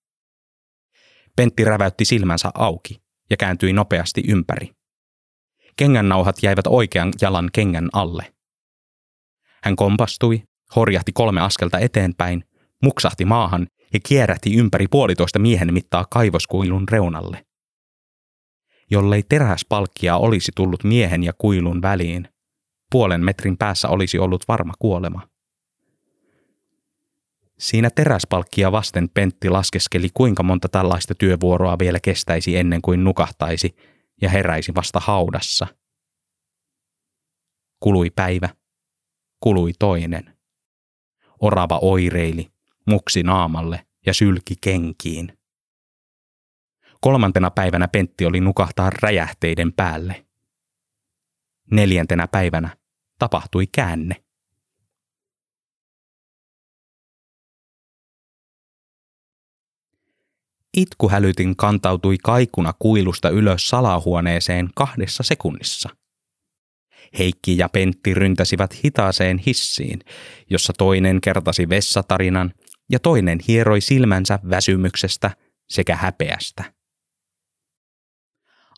Pentti 1.35 1.63
räväytti 1.63 2.05
silmänsä 2.05 2.51
auki 2.53 3.01
ja 3.29 3.37
kääntyi 3.37 3.73
nopeasti 3.73 4.23
ympäri. 4.27 4.71
Kengännauhat 5.75 6.43
jäivät 6.43 6.67
oikean 6.67 7.13
jalan 7.21 7.49
kengän 7.53 7.89
alle. 7.93 8.33
Hän 9.63 9.75
kompastui, 9.75 10.43
horjahti 10.75 11.11
kolme 11.11 11.41
askelta 11.41 11.79
eteenpäin, 11.79 12.43
muksahti 12.83 13.25
maahan 13.25 13.67
ja 13.93 13.99
kierrähti 14.07 14.55
ympäri 14.55 14.87
puolitoista 14.87 15.39
miehen 15.39 15.73
mittaa 15.73 16.05
kaivoskuilun 16.09 16.89
reunalle. 16.89 17.45
Jollei 18.91 19.23
teräspalkkia 19.23 20.17
olisi 20.17 20.51
tullut 20.55 20.83
miehen 20.83 21.23
ja 21.23 21.33
kuilun 21.37 21.81
väliin, 21.81 22.27
puolen 22.91 23.25
metrin 23.25 23.57
päässä 23.57 23.89
olisi 23.89 24.19
ollut 24.19 24.43
varma 24.47 24.73
kuolema. 24.79 25.27
Siinä 27.59 27.89
teräspalkkia 27.89 28.71
vasten 28.71 29.09
Pentti 29.09 29.49
laskeskeli, 29.49 30.09
kuinka 30.13 30.43
monta 30.43 30.69
tällaista 30.69 31.15
työvuoroa 31.15 31.79
vielä 31.79 31.99
kestäisi 31.99 32.57
ennen 32.57 32.81
kuin 32.81 33.03
nukahtaisi 33.03 33.75
ja 34.21 34.29
heräisi 34.29 34.75
vasta 34.75 34.99
haudassa. 34.99 35.67
Kului 37.79 38.09
päivä, 38.09 38.49
kului 39.39 39.71
toinen. 39.79 40.37
Orava 41.41 41.79
oireili, 41.81 42.51
muksi 42.87 43.23
naamalle 43.23 43.85
ja 44.05 44.13
sylki 44.13 44.55
kenkiin. 44.61 45.37
Kolmantena 47.03 47.51
päivänä 47.51 47.87
Pentti 47.87 48.25
oli 48.25 48.39
nukahtaa 48.39 48.89
räjähteiden 48.89 49.73
päälle. 49.73 50.25
Neljäntenä 51.71 52.27
päivänä 52.27 52.77
tapahtui 53.19 53.67
käänne. 53.67 54.15
Itkuhälytin 60.77 61.55
kantautui 61.55 62.17
kaikuna 62.23 62.73
kuilusta 62.79 63.29
ylös 63.29 63.69
salahuoneeseen 63.69 64.69
kahdessa 64.75 65.23
sekunnissa. 65.23 65.89
Heikki 67.19 67.57
ja 67.57 67.69
Pentti 67.69 68.13
ryntäsivät 68.13 68.85
hitaaseen 68.85 69.37
hissiin, 69.37 69.99
jossa 70.49 70.73
toinen 70.77 71.21
kertasi 71.21 71.69
vessatarinan 71.69 72.53
ja 72.91 72.99
toinen 72.99 73.39
hieroi 73.47 73.81
silmänsä 73.81 74.39
väsymyksestä 74.49 75.31
sekä 75.69 75.95
häpeästä. 75.95 76.82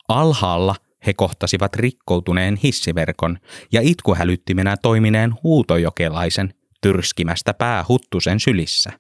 Alhaalla 0.08 0.76
he 1.06 1.14
kohtasivat 1.14 1.76
rikkoutuneen 1.76 2.56
hissiverkon 2.56 3.38
ja 3.72 3.82
itkuhälyttimenä 3.84 4.78
toimineen 4.78 5.34
huutojokelaisen 5.44 6.54
tyrskimästä 6.82 7.54
pää 7.54 7.86
huttusen 7.88 8.40
sylissä. 8.40 8.92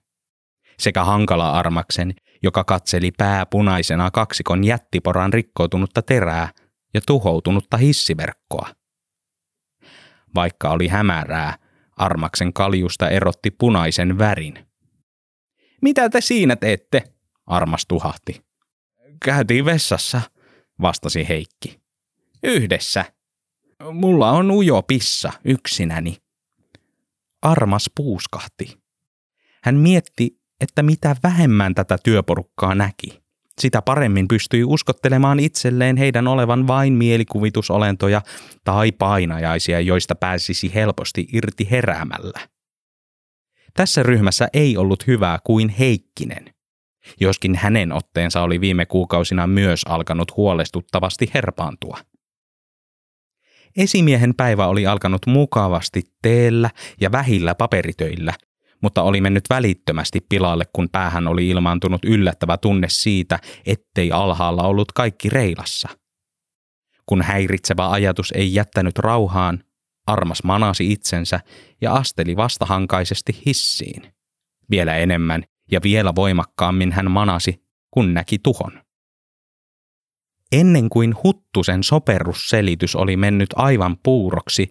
Sekä 0.80 1.04
hankala 1.04 1.52
armaksen, 1.52 2.14
joka 2.44 2.64
katseli 2.64 3.12
pää 3.12 3.46
punaisena 3.46 4.12
kaksikon 4.12 4.64
jättiporan 4.64 5.34
rikkoutunutta 5.34 6.02
terää 6.02 6.50
ja 6.94 7.02
tuhoutunutta 7.08 7.78
hissiverkkoa. 7.78 8.70
Vaikka 10.36 10.70
oli 10.70 10.88
hämärää, 10.88 11.58
armaksen 11.98 12.54
kaljusta 12.54 13.10
erotti 13.10 13.52
punaisen 13.52 14.18
värin. 14.18 14.68
Mitä 15.82 16.10
te 16.10 16.22
siinä 16.22 16.56
teette? 16.56 17.04
Armas 17.48 17.86
tuhahti. 17.88 18.46
Käytiin 19.26 19.66
vessassa, 19.66 20.22
vastasi 20.82 21.28
Heikki. 21.30 21.80
Yhdessä. 22.44 23.06
Mulla 23.92 24.32
on 24.32 24.52
ujo 24.52 24.82
pissa 24.82 25.34
yksinäni. 25.46 26.18
Armas 27.42 27.92
puuskahti. 27.96 28.78
Hän 29.64 29.76
mietti, 29.76 30.40
että 30.62 30.84
mitä 30.84 31.16
vähemmän 31.24 31.76
tätä 31.76 31.98
työporukkaa 32.04 32.76
näki, 32.76 33.26
sitä 33.62 33.82
paremmin 33.82 34.28
pystyi 34.28 34.64
uskottelemaan 34.64 35.40
itselleen 35.40 35.98
heidän 35.98 36.28
olevan 36.28 36.68
vain 36.68 36.94
mielikuvitusolentoja 36.94 38.22
tai 38.64 38.92
painajaisia, 38.92 39.80
joista 39.80 40.16
pääsisi 40.16 40.74
helposti 40.74 41.28
irti 41.34 41.68
heräämällä. 41.72 42.40
Tässä 43.74 44.04
ryhmässä 44.04 44.48
ei 44.54 44.78
ollut 44.78 45.08
hyvää 45.08 45.40
kuin 45.44 45.70
Heikkinen, 45.70 46.55
joskin 47.20 47.56
hänen 47.56 47.92
otteensa 47.92 48.42
oli 48.42 48.62
viime 48.62 48.86
kuukausina 48.86 49.48
myös 49.48 49.82
alkanut 49.86 50.38
huolestuttavasti 50.38 51.32
herpaantua. 51.34 51.98
Esimiehen 53.78 54.36
päivä 54.36 54.68
oli 54.68 54.88
alkanut 54.88 55.22
mukavasti 55.28 56.02
teellä 56.22 56.70
ja 57.02 57.12
vähillä 57.12 57.56
paperitöillä, 57.56 58.34
mutta 58.82 59.02
oli 59.02 59.22
mennyt 59.22 59.44
välittömästi 59.50 60.26
pilalle, 60.30 60.66
kun 60.74 60.90
päähän 60.92 61.28
oli 61.28 61.50
ilmaantunut 61.50 62.06
yllättävä 62.06 62.58
tunne 62.58 62.88
siitä, 62.90 63.40
ettei 63.66 64.12
alhaalla 64.12 64.64
ollut 64.64 64.92
kaikki 64.92 65.30
reilassa. 65.30 65.90
Kun 67.06 67.22
häiritsevä 67.22 67.92
ajatus 67.92 68.32
ei 68.36 68.54
jättänyt 68.54 69.00
rauhaan, 69.00 69.64
Armas 70.08 70.44
manasi 70.44 70.92
itsensä 70.92 71.40
ja 71.82 71.94
asteli 71.94 72.36
vastahankaisesti 72.36 73.42
hissiin. 73.46 74.14
Vielä 74.70 74.96
enemmän 74.96 75.44
ja 75.72 75.80
vielä 75.84 76.16
voimakkaammin 76.16 76.92
hän 76.92 77.12
manasi, 77.12 77.64
kun 77.92 78.14
näki 78.14 78.40
tuhon. 78.40 78.82
Ennen 80.52 80.90
kuin 80.90 81.16
Huttusen 81.24 81.84
soperusselitys 81.84 82.96
oli 82.96 83.18
mennyt 83.18 83.50
aivan 83.56 83.98
puuroksi, 84.04 84.70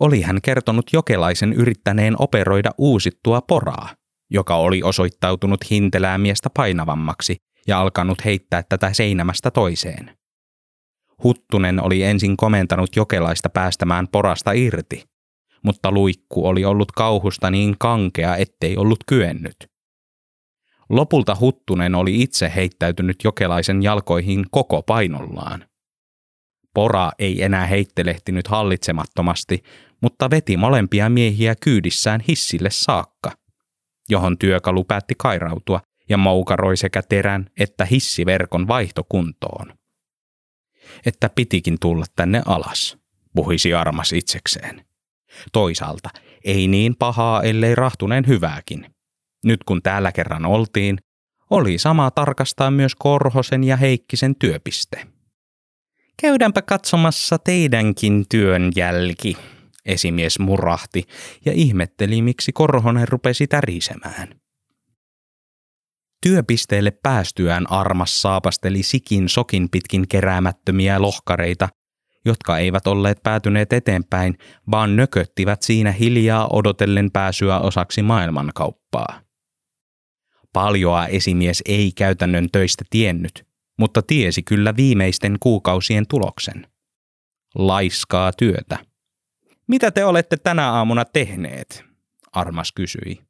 oli 0.00 0.22
hän 0.22 0.42
kertonut 0.42 0.86
jokelaisen 0.92 1.52
yrittäneen 1.52 2.14
operoida 2.18 2.70
uusittua 2.78 3.40
poraa, 3.40 3.88
joka 4.30 4.56
oli 4.56 4.82
osoittautunut 4.82 5.70
hintelää 5.70 6.18
miestä 6.18 6.50
painavammaksi 6.56 7.36
ja 7.66 7.80
alkanut 7.80 8.24
heittää 8.24 8.62
tätä 8.68 8.92
seinämästä 8.92 9.50
toiseen. 9.50 10.16
Huttunen 11.24 11.82
oli 11.82 12.02
ensin 12.02 12.36
komentanut 12.36 12.96
jokelaista 12.96 13.48
päästämään 13.48 14.08
porasta 14.08 14.52
irti, 14.52 15.04
mutta 15.62 15.92
luikku 15.92 16.46
oli 16.46 16.64
ollut 16.64 16.92
kauhusta 16.92 17.50
niin 17.50 17.76
kankea, 17.78 18.36
ettei 18.36 18.76
ollut 18.76 18.98
kyennyt. 19.06 19.73
Lopulta 20.94 21.36
Huttunen 21.40 21.94
oli 21.94 22.22
itse 22.22 22.52
heittäytynyt 22.54 23.24
jokelaisen 23.24 23.82
jalkoihin 23.82 24.44
koko 24.50 24.82
painollaan. 24.82 25.64
Pora 26.74 27.10
ei 27.18 27.42
enää 27.42 27.66
heittelehtinyt 27.66 28.48
hallitsemattomasti, 28.48 29.62
mutta 30.00 30.30
veti 30.30 30.56
molempia 30.56 31.08
miehiä 31.08 31.54
kyydissään 31.54 32.20
hissille 32.28 32.70
saakka, 32.70 33.32
johon 34.08 34.38
työkalu 34.38 34.84
päätti 34.84 35.14
kairautua 35.18 35.80
ja 36.08 36.16
moukaroi 36.16 36.76
sekä 36.76 37.02
terän 37.02 37.46
että 37.60 37.84
hissiverkon 37.84 38.68
vaihtokuntoon. 38.68 39.74
Että 41.06 41.28
pitikin 41.28 41.76
tulla 41.80 42.04
tänne 42.16 42.42
alas, 42.46 42.98
puhisi 43.36 43.74
armas 43.74 44.12
itsekseen. 44.12 44.86
Toisaalta 45.52 46.10
ei 46.44 46.68
niin 46.68 46.96
pahaa, 46.96 47.42
ellei 47.42 47.74
rahtuneen 47.74 48.26
hyvääkin. 48.26 48.93
Nyt 49.44 49.64
kun 49.64 49.82
täällä 49.82 50.12
kerran 50.12 50.46
oltiin, 50.46 50.98
oli 51.50 51.78
sama 51.78 52.10
tarkastaa 52.10 52.70
myös 52.70 52.94
Korhosen 52.94 53.64
ja 53.64 53.76
Heikkisen 53.76 54.36
työpiste. 54.36 55.06
Käydäänpä 56.22 56.62
katsomassa 56.62 57.38
teidänkin 57.38 58.24
työn 58.28 58.72
jälki, 58.76 59.36
esimies 59.84 60.38
murahti 60.38 61.02
ja 61.44 61.52
ihmetteli, 61.52 62.22
miksi 62.22 62.52
Korhonen 62.52 63.08
rupesi 63.08 63.46
tärisemään. 63.46 64.28
Työpisteelle 66.22 66.90
päästyään 66.90 67.70
Armas 67.70 68.22
saapasteli 68.22 68.82
sikin 68.82 69.28
sokin 69.28 69.68
pitkin 69.70 70.08
keräämättömiä 70.08 71.02
lohkareita, 71.02 71.68
jotka 72.24 72.58
eivät 72.58 72.86
olleet 72.86 73.22
päätyneet 73.22 73.72
eteenpäin, 73.72 74.38
vaan 74.70 74.96
nököttivät 74.96 75.62
siinä 75.62 75.92
hiljaa 75.92 76.48
odotellen 76.52 77.10
pääsyä 77.10 77.58
osaksi 77.58 78.02
maailmankauppaa. 78.02 79.20
Paljoa 80.54 81.06
esimies 81.06 81.62
ei 81.68 81.92
käytännön 81.92 82.48
töistä 82.52 82.84
tiennyt, 82.90 83.46
mutta 83.78 84.02
tiesi 84.02 84.42
kyllä 84.42 84.76
viimeisten 84.76 85.36
kuukausien 85.40 86.06
tuloksen. 86.06 86.66
Laiskaa 87.54 88.32
työtä. 88.32 88.78
Mitä 89.66 89.90
te 89.90 90.04
olette 90.04 90.36
tänä 90.36 90.70
aamuna 90.70 91.04
tehneet? 91.04 91.84
Armas 92.32 92.72
kysyi. 92.72 93.20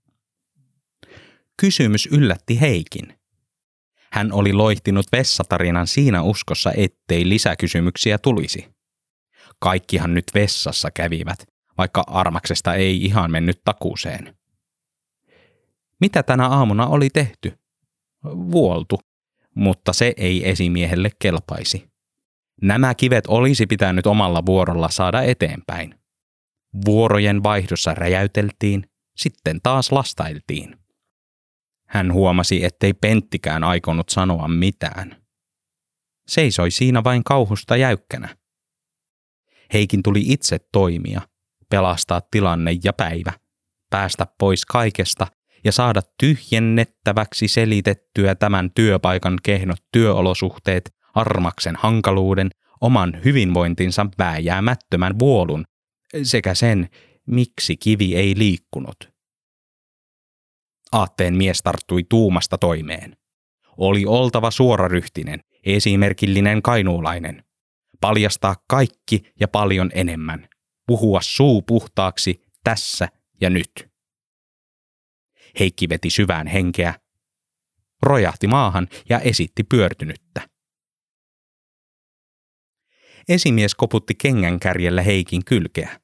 Kysymys 1.61 2.07
yllätti 2.07 2.61
Heikin. 2.61 3.19
Hän 4.13 4.33
oli 4.33 4.53
loihtinut 4.53 5.07
vessatarinan 5.13 5.87
siinä 5.87 6.23
uskossa, 6.23 6.73
ettei 6.77 7.29
lisäkysymyksiä 7.29 8.19
tulisi. 8.19 8.69
Kaikkihan 9.59 10.15
nyt 10.15 10.25
vessassa 10.35 10.91
kävivät, 10.91 11.39
vaikka 11.79 12.05
Armaksesta 12.07 12.75
ei 12.75 13.05
ihan 13.05 13.31
mennyt 13.31 13.61
takuuseen. 13.65 14.37
Mitä 16.01 16.23
tänä 16.23 16.49
aamuna 16.49 16.87
oli 16.87 17.11
tehty? 17.11 17.59
Vuoltu, 18.25 19.01
mutta 19.55 19.93
se 19.93 20.13
ei 20.17 20.51
esimiehelle 20.51 21.11
kelpaisi. 21.19 21.89
Nämä 22.63 22.95
kivet 22.95 23.27
olisi 23.27 23.67
pitänyt 23.67 24.07
omalla 24.07 24.47
vuorolla 24.47 24.89
saada 24.89 25.23
eteenpäin. 25.23 25.95
Vuorojen 26.85 27.43
vaihdossa 27.43 27.95
räjäyteltiin, 27.95 28.85
sitten 29.17 29.61
taas 29.63 29.93
lastailtiin. 29.93 30.79
Hän 31.89 32.13
huomasi, 32.13 32.65
ettei 32.65 32.95
Penttikään 32.95 33.65
aikonut 33.65 34.09
sanoa 34.09 34.49
mitään. 34.49 35.25
Seisoi 36.29 36.71
siinä 36.71 37.05
vain 37.05 37.25
kauhusta 37.25 37.77
jäykkänä. 37.77 38.37
Heikin 39.73 40.03
tuli 40.03 40.23
itse 40.27 40.59
toimia, 40.73 41.21
pelastaa 41.71 42.21
tilanne 42.31 42.71
ja 42.85 42.93
päivä, 42.93 43.33
päästä 43.91 44.27
pois 44.39 44.67
kaikesta 44.67 45.27
ja 45.65 45.73
saada 45.73 46.01
tyhjennettäväksi 46.21 47.49
selitettyä 47.49 48.35
tämän 48.35 48.71
työpaikan 48.75 49.39
kehnot 49.43 49.79
työolosuhteet, 49.93 50.95
armaksen 51.15 51.77
hankaluuden, 51.77 52.51
oman 52.81 53.21
hyvinvointinsa 53.25 54.07
vääjäämättömän 54.19 55.19
vuolun 55.19 55.65
sekä 56.23 56.55
sen, 56.55 56.89
miksi 57.27 57.77
kivi 57.77 58.17
ei 58.17 58.35
liikkunut. 58.39 59.15
Aatteen 60.93 61.37
mies 61.37 61.59
tarttui 61.63 62.05
tuumasta 62.09 62.59
toimeen. 62.59 63.17
Oli 63.77 64.07
oltava 64.07 64.51
suoraryhtinen, 64.51 65.41
esimerkillinen 65.65 66.63
kainuulainen. 66.63 67.45
Paljastaa 68.01 68.57
kaikki 68.69 69.23
ja 69.41 69.49
paljon 69.49 69.91
enemmän. 69.95 70.49
Puhua 70.87 71.21
suu 71.23 71.63
puhtaaksi 71.63 72.43
tässä 72.65 73.09
ja 73.41 73.51
nyt. 73.51 73.94
Heikki 75.59 75.89
veti 75.89 76.11
syvään 76.11 76.47
henkeä, 76.47 76.95
rojahti 78.03 78.47
maahan 78.47 78.89
ja 79.09 79.21
esitti 79.21 79.65
pyörtynyttä. 79.65 80.49
Esimies 83.29 83.75
koputti 83.75 84.15
kengän 84.15 84.61
kärjellä 84.61 85.03
Heikin 85.03 85.45
kylkeä. 85.45 86.01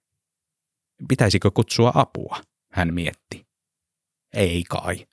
Pitäisikö 1.08 1.50
kutsua 1.50 1.92
apua, 1.94 2.40
hän 2.72 2.94
mietti. 2.94 3.46
Ei 4.32 4.62
kai. 4.68 5.06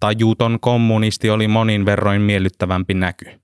Tajuton 0.00 0.60
kommunisti 0.60 1.30
oli 1.30 1.48
monin 1.48 1.84
verroin 1.84 2.22
miellyttävämpi 2.22 2.94
näky. 2.94 3.40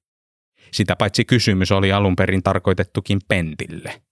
Sitä 0.72 0.96
paitsi 0.96 1.24
kysymys 1.24 1.72
oli 1.72 1.92
alun 1.92 2.16
perin 2.16 2.42
tarkoitettukin 2.42 3.20
Pentille. 3.28 4.02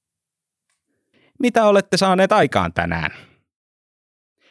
Mitä 1.38 1.64
olette 1.64 1.96
saaneet 1.96 2.32
aikaan 2.32 2.72
tänään? 2.72 3.33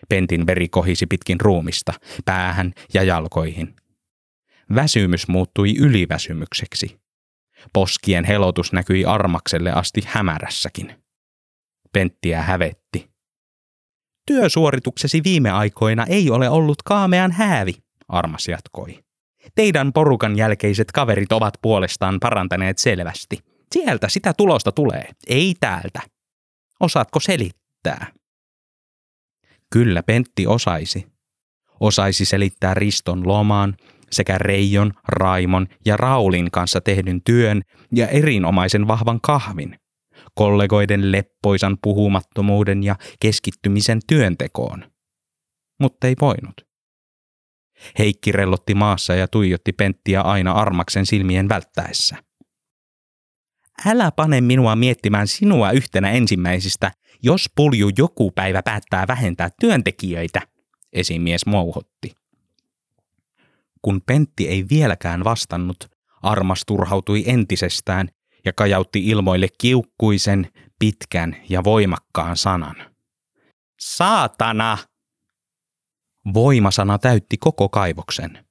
Pentin 0.10 0.48
veri 0.48 0.70
kohisi 0.70 1.08
pitkin 1.08 1.42
ruumista, 1.42 1.94
päähän 2.26 2.74
ja 2.94 3.04
jalkoihin. 3.04 3.76
Väsymys 4.76 5.28
muuttui 5.28 5.78
yliväsymykseksi. 5.78 7.00
Poskien 7.74 8.26
helotus 8.26 8.74
näkyi 8.74 9.06
armakselle 9.06 9.72
asti 9.72 10.02
hämärässäkin. 10.06 10.96
Penttiä 11.94 12.42
hävetti. 12.42 13.10
Työsuorituksesi 14.28 15.22
viime 15.24 15.52
aikoina 15.52 16.06
ei 16.06 16.30
ole 16.30 16.50
ollut 16.50 16.82
kaamean 16.84 17.32
häävi, 17.32 17.74
Armas 18.08 18.48
jatkoi. 18.48 19.04
Teidän 19.56 19.94
porukan 19.94 20.38
jälkeiset 20.38 20.92
kaverit 20.92 21.32
ovat 21.32 21.54
puolestaan 21.62 22.18
parantaneet 22.20 22.78
selvästi. 22.78 23.38
Sieltä 23.72 24.10
sitä 24.10 24.34
tulosta 24.34 24.72
tulee, 24.72 25.10
ei 25.28 25.56
täältä. 25.60 26.02
Osaatko 26.80 27.20
selittää? 27.20 28.08
Kyllä 29.74 30.04
Pentti 30.04 30.48
osaisi. 30.48 31.08
Osaisi 31.80 32.26
selittää 32.26 32.74
Riston 32.74 33.28
lomaan 33.28 33.78
sekä 34.12 34.38
Reijon, 34.38 34.94
Raimon 35.08 35.68
ja 35.86 35.98
Raulin 35.98 36.52
kanssa 36.52 36.82
tehdyn 36.82 37.22
työn 37.24 37.62
ja 37.96 38.08
erinomaisen 38.08 38.88
vahvan 38.88 39.22
kahvin, 39.22 39.80
kollegoiden 40.36 41.12
leppoisan 41.12 41.78
puhumattomuuden 41.84 42.84
ja 42.84 42.96
keskittymisen 43.20 44.00
työntekoon. 44.08 44.92
Mutta 45.80 46.08
ei 46.08 46.16
voinut. 46.22 46.62
Heikki 48.00 48.32
rellotti 48.32 48.74
maassa 48.74 49.16
ja 49.16 49.28
tuijotti 49.28 49.74
Penttiä 49.74 50.22
aina 50.22 50.52
Armaksen 50.52 51.06
silmien 51.06 51.50
välttäessä. 51.50 52.16
Älä 53.86 54.12
pane 54.12 54.42
minua 54.42 54.76
miettimään 54.76 55.28
sinua 55.28 55.72
yhtenä 55.72 56.12
ensimmäisistä, 56.12 56.92
jos 57.22 57.50
pulju 57.56 57.90
joku 57.98 58.32
päivä 58.32 58.64
päättää 58.64 59.08
vähentää 59.08 59.50
työntekijöitä, 59.60 60.42
esimies 60.94 61.46
mouhotti. 61.46 62.12
Kun 63.82 64.02
Pentti 64.02 64.48
ei 64.48 64.66
vieläkään 64.70 65.24
vastannut, 65.24 65.94
Armas 66.22 66.62
turhautui 66.68 67.24
entisestään 67.28 68.10
ja 68.46 68.54
kajautti 68.54 69.08
ilmoille 69.08 69.48
kiukkuisen, 69.58 70.52
pitkän 70.80 71.36
ja 71.50 71.64
voimakkaan 71.64 72.38
sanan. 72.38 72.76
Saatana! 73.80 74.78
Voimasana 76.34 76.98
täytti 76.98 77.38
koko 77.38 77.70
kaivoksen. 77.70 78.46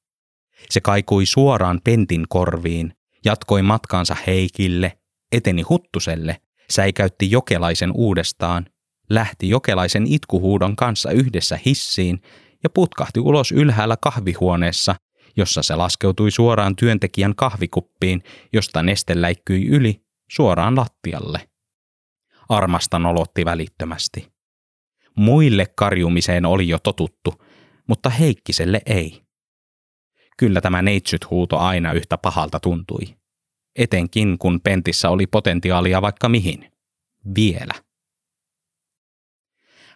Se 0.71 0.81
kaikui 0.81 1.27
suoraan 1.27 1.81
Pentin 1.85 2.25
korviin, 2.29 2.95
jatkoi 3.25 3.63
matkaansa 3.63 4.17
Heikille, 4.27 4.99
eteni 5.33 5.63
Huttuselle, 5.63 6.41
säikäytti 6.73 7.31
Jokelaisen 7.31 7.93
uudestaan, 7.95 8.67
lähti 9.11 9.49
Jokelaisen 9.49 10.07
itkuhuudon 10.07 10.77
kanssa 10.77 11.11
yhdessä 11.11 11.59
hissiin 11.67 12.23
ja 12.63 12.71
putkahti 12.71 13.21
ulos 13.21 13.53
ylhäällä 13.53 13.97
kahvihuoneessa, 14.01 14.95
jossa 15.37 15.63
se 15.63 15.77
laskeutui 15.77 16.31
suoraan 16.31 16.77
työntekijän 16.77 17.35
kahvikuppiin, 17.35 18.23
josta 18.53 18.83
neste 18.83 19.21
läikkyi 19.21 19.67
yli 19.67 20.03
suoraan 20.31 20.77
lattialle. 20.77 21.49
Armasta 22.49 22.99
nolotti 22.99 23.45
välittömästi. 23.45 24.33
Muille 25.17 25.67
karjumiseen 25.77 26.47
oli 26.47 26.69
jo 26.69 26.79
totuttu, 26.79 27.45
mutta 27.89 28.11
Heikkiselle 28.11 28.81
ei. 28.87 29.23
Kyllä 30.39 30.61
tämä 30.61 30.83
neitsyt 30.83 31.31
huuto 31.31 31.59
aina 31.59 31.93
yhtä 31.93 32.19
pahalta 32.19 32.61
tuntui. 32.61 33.22
Etenkin 33.77 34.39
kun 34.39 34.61
Pentissä 34.61 35.11
oli 35.11 35.27
potentiaalia 35.27 36.03
vaikka 36.03 36.29
mihin. 36.29 36.73
Vielä. 37.37 37.75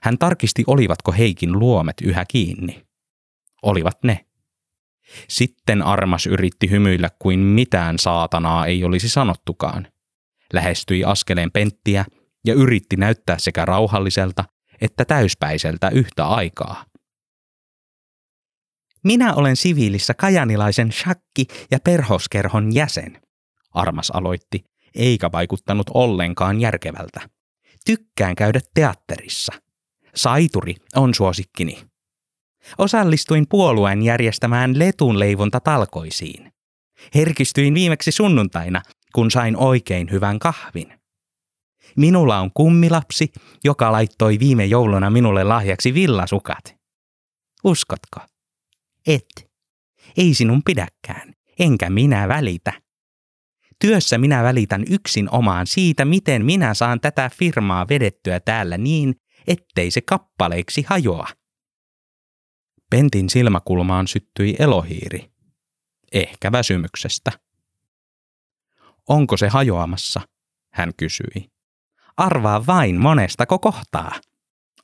Hän 0.02 0.18
tarkisti, 0.18 0.64
olivatko 0.66 1.12
Heikin 1.12 1.58
luomet 1.58 1.96
yhä 2.02 2.24
kiinni. 2.28 2.86
Olivat 3.62 3.98
ne. 4.02 4.26
Sitten 5.28 5.82
Armas 5.82 6.26
yritti 6.26 6.70
hymyillä 6.70 7.10
kuin 7.18 7.38
mitään 7.38 7.98
saatanaa 7.98 8.66
ei 8.66 8.84
olisi 8.84 9.08
sanottukaan. 9.08 9.88
Lähestyi 10.52 11.04
askeleen 11.04 11.52
penttiä 11.52 12.04
ja 12.46 12.54
yritti 12.54 12.96
näyttää 12.96 13.38
sekä 13.38 13.64
rauhalliselta 13.64 14.44
että 14.80 15.04
täyspäiseltä 15.04 15.88
yhtä 15.88 16.26
aikaa. 16.26 16.84
Minä 19.04 19.34
olen 19.34 19.56
siviilissä 19.56 20.14
kajanilaisen 20.14 20.92
shakki- 20.92 21.66
ja 21.70 21.78
perhoskerhon 21.80 22.74
jäsen, 22.74 23.22
Armas 23.76 24.10
aloitti, 24.10 24.64
eikä 24.94 25.32
vaikuttanut 25.32 25.86
ollenkaan 25.94 26.60
järkevältä. 26.60 27.28
Tykkään 27.86 28.34
käydä 28.34 28.60
teatterissa. 28.74 29.52
Saituri 30.14 30.74
on 30.96 31.14
suosikkini. 31.14 31.82
Osallistuin 32.78 33.46
puolueen 33.48 34.02
järjestämään 34.02 34.78
letunleivonta 34.78 35.60
talkoisiin. 35.60 36.52
Herkistyin 37.14 37.74
viimeksi 37.74 38.12
sunnuntaina, 38.12 38.82
kun 39.14 39.30
sain 39.30 39.56
oikein 39.56 40.10
hyvän 40.10 40.38
kahvin. 40.38 40.92
Minulla 41.96 42.40
on 42.40 42.50
kummilapsi, 42.54 43.32
joka 43.64 43.92
laittoi 43.92 44.38
viime 44.38 44.64
jouluna 44.64 45.10
minulle 45.10 45.44
lahjaksi 45.44 45.94
villasukat. 45.94 46.76
Uskotko? 47.64 48.20
Et. 49.06 49.50
Ei 50.16 50.34
sinun 50.34 50.62
pidäkään, 50.62 51.34
enkä 51.58 51.90
minä 51.90 52.28
välitä. 52.28 52.72
Työssä 53.80 54.18
minä 54.18 54.42
välitän 54.42 54.84
yksin 54.90 55.28
omaan 55.30 55.66
siitä, 55.66 56.04
miten 56.04 56.44
minä 56.44 56.74
saan 56.74 57.00
tätä 57.00 57.30
firmaa 57.38 57.88
vedettyä 57.88 58.40
täällä 58.40 58.78
niin, 58.78 59.14
ettei 59.46 59.90
se 59.90 60.00
kappaleiksi 60.00 60.84
hajoa. 60.88 61.28
Pentin 62.90 63.30
silmäkulmaan 63.30 64.08
syttyi 64.08 64.56
elohiiri. 64.58 65.30
Ehkä 66.12 66.52
väsymyksestä. 66.52 67.32
Onko 69.08 69.36
se 69.36 69.48
hajoamassa? 69.48 70.20
Hän 70.72 70.92
kysyi. 70.96 71.50
Arvaa 72.16 72.66
vain 72.66 73.00
monestako 73.00 73.58
kohtaa, 73.58 74.12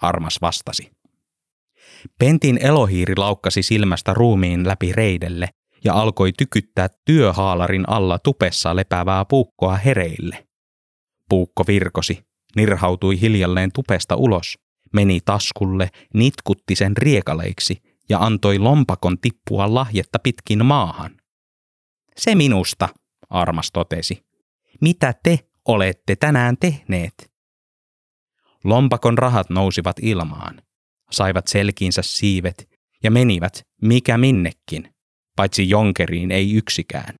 Armas 0.01 0.39
vastasi. 0.41 0.91
Pentin 2.19 2.59
elohiiri 2.63 3.17
laukkasi 3.17 3.63
silmästä 3.63 4.15
ruumiin 4.15 4.69
läpi 4.69 4.93
reidelle 4.93 5.49
ja 5.85 5.95
alkoi 5.95 6.33
tykyttää 6.33 6.89
työhaalarin 7.05 7.89
alla 7.89 8.19
tupessa 8.19 8.77
lepäävää 8.77 9.25
puukkoa 9.25 9.77
hereille. 9.77 10.47
Puukko 11.29 11.65
virkosi, 11.67 12.25
nirhautui 12.57 13.21
hiljalleen 13.21 13.71
tupesta 13.73 14.17
ulos, 14.17 14.59
meni 14.93 15.21
taskulle, 15.25 15.89
nitkutti 16.15 16.75
sen 16.75 16.97
riekaleiksi 16.97 17.77
ja 18.09 18.19
antoi 18.19 18.59
lompakon 18.59 19.19
tippua 19.19 19.75
lahjetta 19.75 20.19
pitkin 20.19 20.67
maahan. 20.67 21.17
Se 22.17 22.35
minusta, 22.35 22.89
Armas 23.31 23.71
totesi. 23.73 24.25
Mitä 24.81 25.15
te 25.23 25.39
olette 25.69 26.17
tänään 26.17 26.57
tehneet? 26.61 27.33
Lompakon 28.65 29.19
rahat 29.19 29.51
nousivat 29.51 29.97
ilmaan, 30.03 30.63
saivat 31.11 31.47
selkiinsä 31.49 32.03
siivet 32.03 32.69
ja 33.03 33.11
menivät 33.11 33.67
mikä 33.83 34.19
minnekin, 34.19 34.92
paitsi 35.37 35.69
jonkeriin 35.69 36.31
ei 36.31 36.55
yksikään. 36.55 37.15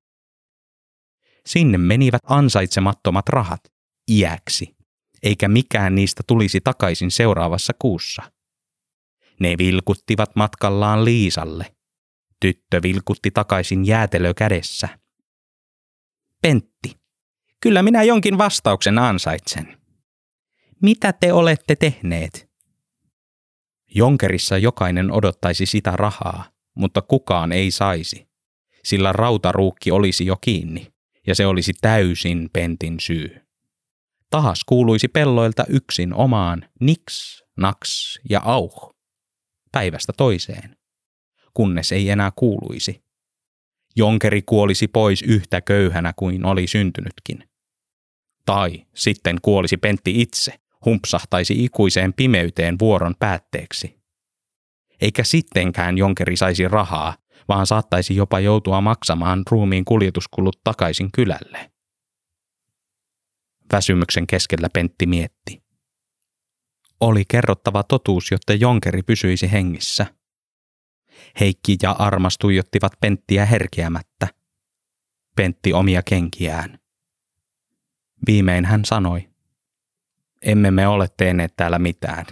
Sinne 1.45 1.77
menivät 1.77 2.21
ansaitsemattomat 2.25 3.29
rahat, 3.29 3.61
iäksi, 4.11 4.75
eikä 5.23 5.47
mikään 5.47 5.95
niistä 5.95 6.23
tulisi 6.27 6.61
takaisin 6.61 7.11
seuraavassa 7.11 7.73
kuussa. 7.79 8.31
Ne 9.39 9.55
vilkuttivat 9.57 10.35
matkallaan 10.35 11.05
Liisalle. 11.05 11.75
Tyttö 12.39 12.81
vilkutti 12.83 13.31
takaisin 13.31 13.85
jäätelö 13.85 14.33
kädessä. 14.33 14.99
Pentti, 16.41 17.01
kyllä 17.61 17.83
minä 17.83 18.03
jonkin 18.03 18.37
vastauksen 18.37 18.99
ansaitsen. 18.99 19.77
Mitä 20.81 21.13
te 21.13 21.33
olette 21.33 21.75
tehneet? 21.75 22.49
Jonkerissa 23.95 24.57
jokainen 24.57 25.11
odottaisi 25.11 25.65
sitä 25.65 25.91
rahaa, 25.91 26.52
mutta 26.75 27.01
kukaan 27.01 27.51
ei 27.51 27.71
saisi, 27.71 28.27
sillä 28.83 29.13
rautaruukki 29.13 29.91
olisi 29.91 30.25
jo 30.25 30.35
kiinni, 30.41 30.93
ja 31.27 31.35
se 31.35 31.45
olisi 31.45 31.73
täysin 31.81 32.49
Pentin 32.53 32.99
syy. 32.99 33.41
Tahas 34.29 34.63
kuuluisi 34.65 35.07
pelloilta 35.07 35.63
yksin 35.69 36.13
omaan 36.13 36.69
niks, 36.79 37.43
naks 37.57 38.19
ja 38.29 38.41
auh, 38.45 38.95
päivästä 39.71 40.13
toiseen, 40.17 40.77
kunnes 41.53 41.91
ei 41.91 42.09
enää 42.09 42.31
kuuluisi. 42.35 43.03
Jonkeri 43.95 44.41
kuolisi 44.41 44.87
pois 44.87 45.21
yhtä 45.21 45.61
köyhänä 45.61 46.13
kuin 46.15 46.45
oli 46.45 46.67
syntynytkin. 46.67 47.49
Tai 48.45 48.85
sitten 48.95 49.37
kuolisi 49.41 49.77
Pentti 49.77 50.21
itse, 50.21 50.53
humpsahtaisi 50.85 51.63
ikuiseen 51.63 52.13
pimeyteen 52.13 52.79
vuoron 52.79 53.15
päätteeksi. 53.19 54.02
Eikä 55.03 55.23
sittenkään 55.23 55.97
jonkeri 55.97 56.37
saisi 56.37 56.67
rahaa, 56.67 57.17
vaan 57.47 57.67
saattaisi 57.67 58.15
jopa 58.15 58.39
joutua 58.39 58.81
maksamaan 58.81 59.43
ruumiin 59.51 59.85
kuljetuskulut 59.85 60.61
takaisin 60.63 61.11
kylälle. 61.11 61.71
Väsymyksen 63.73 64.27
keskellä 64.27 64.67
Pentti 64.73 65.05
mietti. 65.05 65.63
Oli 66.99 67.23
kerrottava 67.27 67.83
totuus, 67.83 68.31
jotta 68.31 68.53
jonkeri 68.53 69.03
pysyisi 69.03 69.51
hengissä. 69.51 70.05
Heikki 71.39 71.77
ja 71.81 71.91
Armas 71.91 72.37
tuijottivat 72.37 72.93
Penttiä 73.01 73.45
herkeämättä. 73.45 74.27
Pentti 75.35 75.73
omia 75.73 76.03
kenkiään. 76.03 76.79
Viimein 78.27 78.65
hän 78.65 78.85
sanoi 78.85 79.29
emme 80.41 80.71
me 80.71 80.87
ole 80.87 81.07
tehneet 81.17 81.53
täällä 81.55 81.79
mitään. 81.79 82.25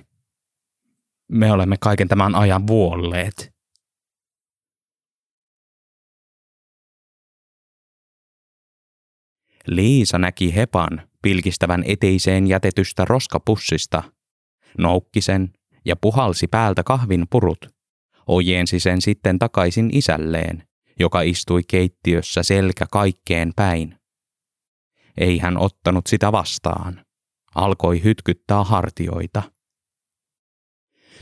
Me 1.31 1.51
olemme 1.51 1.75
kaiken 1.79 2.07
tämän 2.07 2.35
ajan 2.35 2.67
vuolleet. 2.67 3.51
Liisa 9.67 10.17
näki 10.17 10.55
Hepan 10.55 11.09
pilkistävän 11.21 11.83
eteiseen 11.87 12.47
jätetystä 12.47 13.05
roskapussista, 13.05 14.03
noukki 14.77 15.21
sen 15.21 15.53
ja 15.85 15.95
puhalsi 15.95 16.47
päältä 16.47 16.83
kahvin 16.83 17.25
purut. 17.29 17.65
Ojensi 18.27 18.79
sen 18.79 19.01
sitten 19.01 19.39
takaisin 19.39 19.89
isälleen, 19.93 20.67
joka 20.99 21.21
istui 21.21 21.61
keittiössä 21.67 22.43
selkä 22.43 22.85
kaikkeen 22.91 23.51
päin. 23.55 23.97
Ei 25.17 25.37
hän 25.37 25.57
ottanut 25.57 26.07
sitä 26.07 26.31
vastaan 26.31 27.05
alkoi 27.55 28.03
hytkyttää 28.03 28.63
hartioita. 28.63 29.43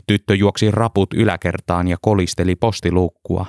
Tyttö 0.06 0.34
juoksi 0.34 0.70
raput 0.70 1.14
yläkertaan 1.14 1.88
ja 1.88 1.96
kolisteli 2.02 2.56
postiluukkua. 2.56 3.46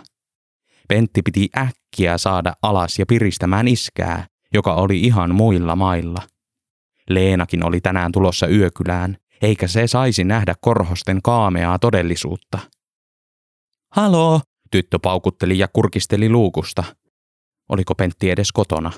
Pentti 0.88 1.22
piti 1.22 1.50
äkkiä 1.58 2.18
saada 2.18 2.54
alas 2.62 3.00
ja 3.00 3.06
piristämään 3.06 3.68
iskää, 3.68 4.28
joka 4.54 4.76
oli 4.76 5.02
ihan 5.02 5.36
muilla 5.36 5.76
mailla. 5.76 6.22
Leenakin 7.10 7.66
oli 7.66 7.82
tänään 7.82 8.12
tulossa 8.12 8.48
yökylään, 8.48 9.18
eikä 9.42 9.68
se 9.68 9.88
saisi 9.88 10.24
nähdä 10.24 10.56
korhosten 10.62 11.22
kaameaa 11.22 11.80
todellisuutta. 11.80 12.60
Haloo, 13.92 14.42
tyttö 14.72 15.00
paukutteli 15.00 15.58
ja 15.58 15.68
kurkisteli 15.68 16.30
luukusta. 16.30 16.84
Oliko 17.70 17.96
Pentti 17.96 18.30
edes 18.30 18.52
kotona? 18.52 18.92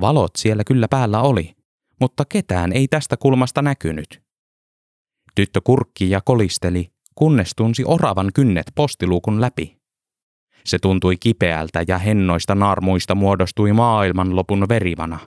Valot 0.00 0.30
siellä 0.38 0.64
kyllä 0.64 0.88
päällä 0.88 1.20
oli, 1.20 1.54
mutta 2.00 2.24
ketään 2.24 2.72
ei 2.72 2.88
tästä 2.88 3.16
kulmasta 3.16 3.62
näkynyt. 3.62 4.25
Tyttö 5.36 5.60
kurkki 5.64 6.10
ja 6.10 6.20
kolisteli, 6.24 6.92
kunnes 7.14 7.50
tunsi 7.56 7.82
oravan 7.86 8.30
kynnet 8.34 8.66
postiluukun 8.74 9.40
läpi. 9.40 9.76
Se 10.64 10.78
tuntui 10.78 11.16
kipeältä 11.16 11.84
ja 11.88 11.98
hennoista 11.98 12.54
naarmuista 12.54 13.14
muodostui 13.14 13.72
maailmanlopun 13.72 14.68
verivana. 14.68 15.18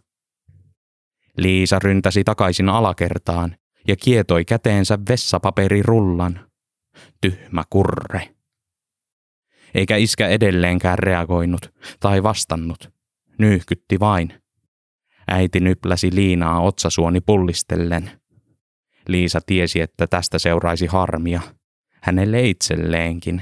Liisa 1.38 1.80
ryntäsi 1.80 2.24
takaisin 2.24 2.69
alakertaan 2.69 3.56
ja 3.88 3.95
kietoi 3.95 4.45
käteensä 4.45 5.00
vessapaperirullan. 5.10 6.39
Tyhmä 7.22 7.63
kurre. 7.69 8.36
Eikä 9.76 9.95
iskä 9.95 10.28
edelleenkään 10.28 11.00
reagoinut 11.00 11.74
tai 12.00 12.24
vastannut. 12.24 12.91
Nyyhkytti 13.38 14.00
vain. 14.00 14.34
Äiti 15.28 15.60
nypläsi 15.60 16.15
liinaa 16.15 16.62
otsasuoni 16.62 17.22
pullistellen. 17.22 18.18
Liisa 19.10 19.39
tiesi, 19.45 19.82
että 19.82 20.08
tästä 20.08 20.39
seuraisi 20.39 20.86
harmia. 20.86 21.41
Hänelle 22.02 22.50
itselleenkin. 22.50 23.41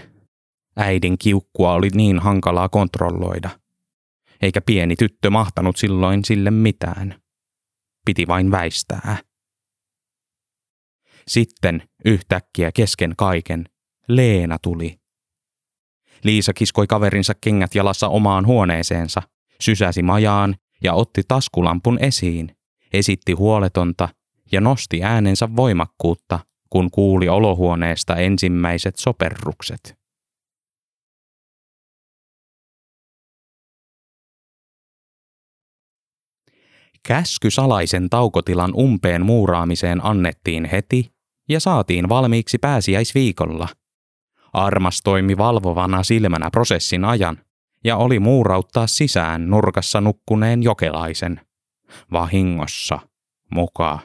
Äidin 0.76 1.18
kiukkua 1.18 1.74
oli 1.74 1.90
niin 1.94 2.20
hankalaa 2.20 2.70
kontrolloida. 2.70 3.50
Eikä 4.42 4.62
pieni 4.62 4.96
tyttö 4.96 5.30
mahtanut 5.30 5.78
silloin 5.78 6.26
sille 6.26 6.52
mitään. 6.52 7.22
Piti 8.06 8.28
vain 8.28 8.52
väistää. 8.52 9.18
Sitten 11.28 11.84
yhtäkkiä 12.06 12.72
kesken 12.72 13.14
kaiken 13.18 13.66
Leena 14.08 14.58
tuli. 14.62 15.00
Liisa 16.24 16.54
kiskoi 16.54 16.88
kaverinsa 16.88 17.34
kengät 17.42 17.76
jalassa 17.76 18.08
omaan 18.08 18.46
huoneeseensa, 18.46 19.22
sysäsi 19.62 20.04
majaan 20.04 20.56
ja 20.84 20.94
otti 20.94 21.22
taskulampun 21.28 21.98
esiin, 22.02 22.58
esitti 22.94 23.34
huoletonta 23.34 24.10
ja 24.52 24.62
nosti 24.62 25.04
äänensä 25.04 25.50
voimakkuutta, 25.56 26.40
kun 26.70 26.92
kuuli 26.92 27.30
olohuoneesta 27.30 28.16
ensimmäiset 28.16 28.96
soperrukset. 28.96 29.98
Käsky 37.08 37.52
salaisen 37.52 38.10
taukotilan 38.10 38.74
umpeen 38.76 39.26
muuraamiseen 39.26 40.06
annettiin 40.06 40.66
heti 40.66 41.12
ja 41.50 41.60
saatiin 41.60 42.10
valmiiksi 42.10 42.58
pääsiäisviikolla. 42.58 43.68
Armas 44.54 45.02
toimi 45.04 45.38
valvovana 45.38 46.04
silmänä 46.04 46.50
prosessin 46.52 47.06
ajan 47.06 47.38
ja 47.84 47.98
oli 47.98 48.20
muurauttaa 48.20 48.88
sisään 48.88 49.50
nurkassa 49.50 50.02
nukkuneen 50.02 50.64
jokelaisen. 50.64 51.42
Vahingossa, 52.12 53.00
mukaan. 53.52 54.00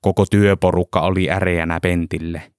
Koko 0.00 0.26
työporukka 0.26 1.00
oli 1.00 1.30
äreänä 1.30 1.80
Pentille. 1.80 2.52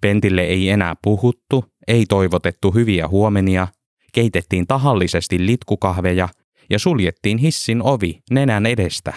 Pentille 0.00 0.42
ei 0.42 0.68
enää 0.68 0.94
puhuttu, 1.02 1.64
ei 1.88 2.06
toivotettu 2.06 2.70
hyviä 2.70 3.08
huomenia, 3.08 3.68
keitettiin 4.12 4.66
tahallisesti 4.66 5.46
litkukahveja 5.46 6.28
ja 6.70 6.78
suljettiin 6.78 7.38
hissin 7.38 7.82
ovi 7.82 8.20
nenän 8.30 8.66
edestä. 8.66 9.12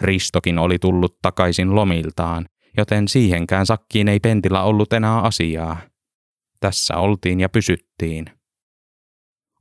Ristokin 0.00 0.58
oli 0.58 0.78
tullut 0.78 1.18
takaisin 1.22 1.74
lomiltaan, 1.74 2.46
joten 2.76 3.08
siihenkään 3.08 3.66
sakkiin 3.66 4.08
ei 4.08 4.20
Pentillä 4.20 4.62
ollut 4.62 4.92
enää 4.92 5.20
asiaa. 5.20 5.76
Tässä 6.60 6.96
oltiin 6.96 7.40
ja 7.40 7.48
pysyttiin. 7.48 8.26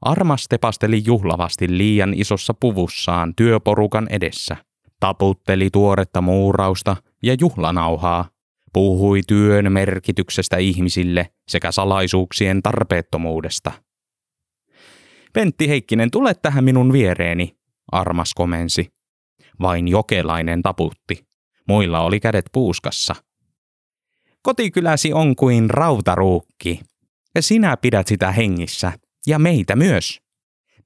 Armas 0.01 0.45
tepasteli 0.49 1.01
juhlavasti 1.05 1.77
liian 1.77 2.13
isossa 2.13 2.53
puvussaan 2.53 3.33
työporukan 3.35 4.07
edessä. 4.09 4.57
Taputteli 4.99 5.69
tuoretta 5.69 6.21
muurausta 6.21 6.95
ja 7.23 7.35
juhlanauhaa. 7.39 8.29
Puhui 8.73 9.21
työn 9.27 9.71
merkityksestä 9.71 10.57
ihmisille 10.57 11.29
sekä 11.47 11.71
salaisuuksien 11.71 12.63
tarpeettomuudesta. 12.63 13.71
Pentti 15.33 15.69
Heikkinen, 15.69 16.11
tule 16.11 16.33
tähän 16.33 16.63
minun 16.63 16.93
viereeni, 16.93 17.57
Armas 17.91 18.33
komensi. 18.33 18.91
Vain 19.61 19.87
jokelainen 19.87 20.61
taputti. 20.61 21.27
Muilla 21.67 21.99
oli 21.99 22.19
kädet 22.19 22.45
puuskassa. 22.51 23.15
Kotikyläsi 24.41 25.13
on 25.13 25.35
kuin 25.35 25.69
rautaruukki. 25.69 26.79
Ja 27.35 27.41
sinä 27.41 27.77
pidät 27.77 28.07
sitä 28.07 28.31
hengissä, 28.31 28.91
ja 29.27 29.39
meitä 29.39 29.75
myös. 29.75 30.26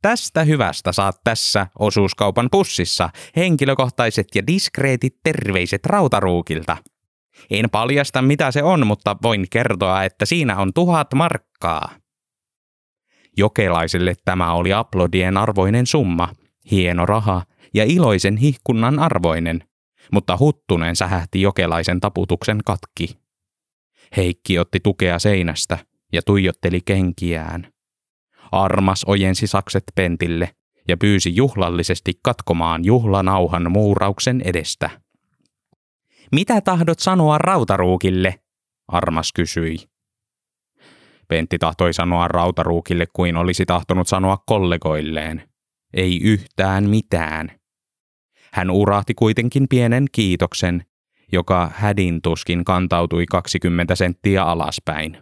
Tästä 0.01 0.43
hyvästä 0.43 0.91
saat 0.91 1.15
tässä 1.23 1.67
osuuskaupan 1.79 2.47
pussissa 2.51 3.09
henkilökohtaiset 3.35 4.27
ja 4.35 4.47
diskreetit 4.47 5.15
terveiset 5.23 5.85
rautaruukilta. 5.85 6.77
En 7.51 7.69
paljasta 7.69 8.21
mitä 8.21 8.51
se 8.51 8.63
on, 8.63 8.87
mutta 8.87 9.17
voin 9.23 9.45
kertoa, 9.49 10.03
että 10.03 10.25
siinä 10.25 10.57
on 10.57 10.73
tuhat 10.73 11.13
markkaa. 11.13 11.89
Jokelaiselle 13.37 14.15
tämä 14.25 14.53
oli 14.53 14.73
aplodien 14.73 15.37
arvoinen 15.37 15.87
summa, 15.87 16.29
hieno 16.71 17.05
raha 17.05 17.43
ja 17.73 17.83
iloisen 17.83 18.37
hihkunnan 18.37 18.99
arvoinen, 18.99 19.63
mutta 20.11 20.37
Huttunen 20.37 20.95
sähähti 20.95 21.41
jokelaisen 21.41 21.99
taputuksen 21.99 22.59
katki. 22.65 23.17
Heikki 24.17 24.59
otti 24.59 24.79
tukea 24.79 25.19
seinästä 25.19 25.77
ja 26.13 26.21
tuijotteli 26.21 26.81
kenkiään. 26.85 27.70
Armas 28.51 29.03
ojensi 29.07 29.47
sakset 29.47 29.83
pentille 29.95 30.55
ja 30.87 30.97
pyysi 30.97 31.35
juhlallisesti 31.35 32.13
katkomaan 32.23 32.85
juhlanauhan 32.85 33.71
muurauksen 33.71 34.41
edestä. 34.45 34.89
Mitä 36.31 36.61
tahdot 36.61 36.99
sanoa 36.99 37.37
rautaruukille? 37.37 38.39
Armas 38.87 39.33
kysyi. 39.33 39.77
Pentti 41.27 41.59
tahtoi 41.59 41.93
sanoa 41.93 42.27
rautaruukille 42.27 43.07
kuin 43.13 43.37
olisi 43.37 43.65
tahtonut 43.65 44.07
sanoa 44.07 44.37
kollegoilleen. 44.45 45.49
Ei 45.93 46.21
yhtään 46.23 46.89
mitään. 46.89 47.51
Hän 48.53 48.69
urahti 48.69 49.13
kuitenkin 49.13 49.67
pienen 49.69 50.05
kiitoksen, 50.11 50.85
joka 51.31 51.71
hädin 51.75 52.21
tuskin 52.21 52.63
kantautui 52.63 53.25
20 53.25 53.95
senttiä 53.95 54.43
alaspäin. 54.43 55.17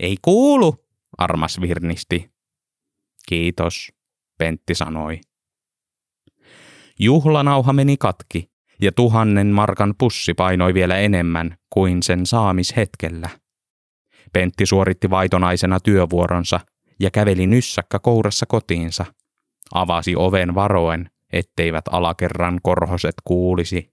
Ei 0.00 0.16
kuulu, 0.22 0.86
Armas 1.18 1.60
virnisti. 1.60 2.35
Kiitos, 3.26 3.92
Pentti 4.38 4.74
sanoi. 4.74 5.20
Juhlanauha 6.98 7.72
meni 7.72 7.96
katki, 7.96 8.50
ja 8.80 8.92
tuhannen 8.92 9.46
markan 9.46 9.94
pussi 9.98 10.34
painoi 10.34 10.74
vielä 10.74 10.96
enemmän 10.96 11.56
kuin 11.70 12.02
sen 12.02 12.26
saamishetkellä. 12.26 13.28
Pentti 14.32 14.66
suoritti 14.66 15.10
vaitonaisena 15.10 15.80
työvuoronsa 15.80 16.60
ja 17.00 17.10
käveli 17.10 17.46
nyssäkkä 17.46 17.98
kourassa 17.98 18.46
kotiinsa. 18.46 19.04
Avasi 19.74 20.16
oven 20.16 20.54
varoen, 20.54 21.10
etteivät 21.32 21.84
alakerran 21.90 22.60
korhoset 22.62 23.14
kuulisi. 23.24 23.92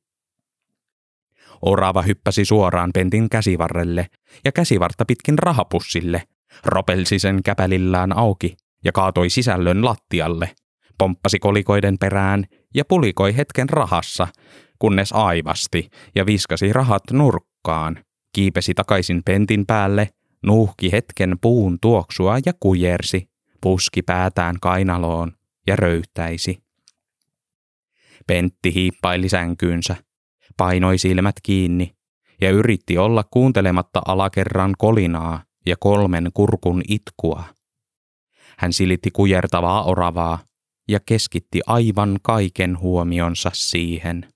Orava 1.62 2.02
hyppäsi 2.02 2.46
suoraan 2.46 2.92
Pentin 2.94 3.30
käsivarrelle 3.30 4.08
ja 4.46 4.52
käsivartta 4.52 5.06
pitkin 5.06 5.40
rahapussille, 5.40 6.24
ropelsi 6.66 7.20
sen 7.20 7.44
käpälillään 7.44 8.18
auki 8.18 8.56
ja 8.84 8.92
kaatoi 8.92 9.30
sisällön 9.30 9.86
lattialle, 9.86 10.52
pomppasi 10.98 11.40
kolikoiden 11.40 11.98
perään 11.98 12.46
ja 12.76 12.86
pulikoi 12.86 13.38
hetken 13.38 13.70
rahassa, 13.70 14.28
kunnes 14.80 15.12
aivasti 15.14 15.90
ja 16.16 16.26
viskasi 16.26 16.74
rahat 16.74 17.04
nurkkaan, 17.12 18.04
kiipesi 18.34 18.74
takaisin 18.74 19.22
pentin 19.26 19.66
päälle, 19.66 20.10
nuuhki 20.44 20.92
hetken 20.92 21.38
puun 21.42 21.78
tuoksua 21.82 22.38
ja 22.46 22.54
kujersi, 22.60 23.30
puski 23.62 24.02
päätään 24.02 24.56
kainaloon 24.62 25.32
ja 25.68 25.76
röyhtäisi. 25.76 26.64
Pentti 28.28 28.74
hiippaili 28.74 29.30
sänkyynsä, 29.30 29.96
painoi 30.58 30.98
silmät 30.98 31.36
kiinni 31.44 31.96
ja 32.42 32.52
yritti 32.52 32.98
olla 32.98 33.24
kuuntelematta 33.32 34.02
alakerran 34.06 34.74
kolinaa 34.78 35.44
ja 35.66 35.76
kolmen 35.80 36.30
kurkun 36.34 36.82
itkua. 36.88 37.44
Hän 38.58 38.74
silitti 38.74 39.12
kujertavaa 39.12 39.84
oravaa 39.84 40.40
ja 40.90 41.00
keskitti 41.06 41.62
aivan 41.68 42.20
kaiken 42.22 42.80
huomionsa 42.80 43.52
siihen. 43.54 44.33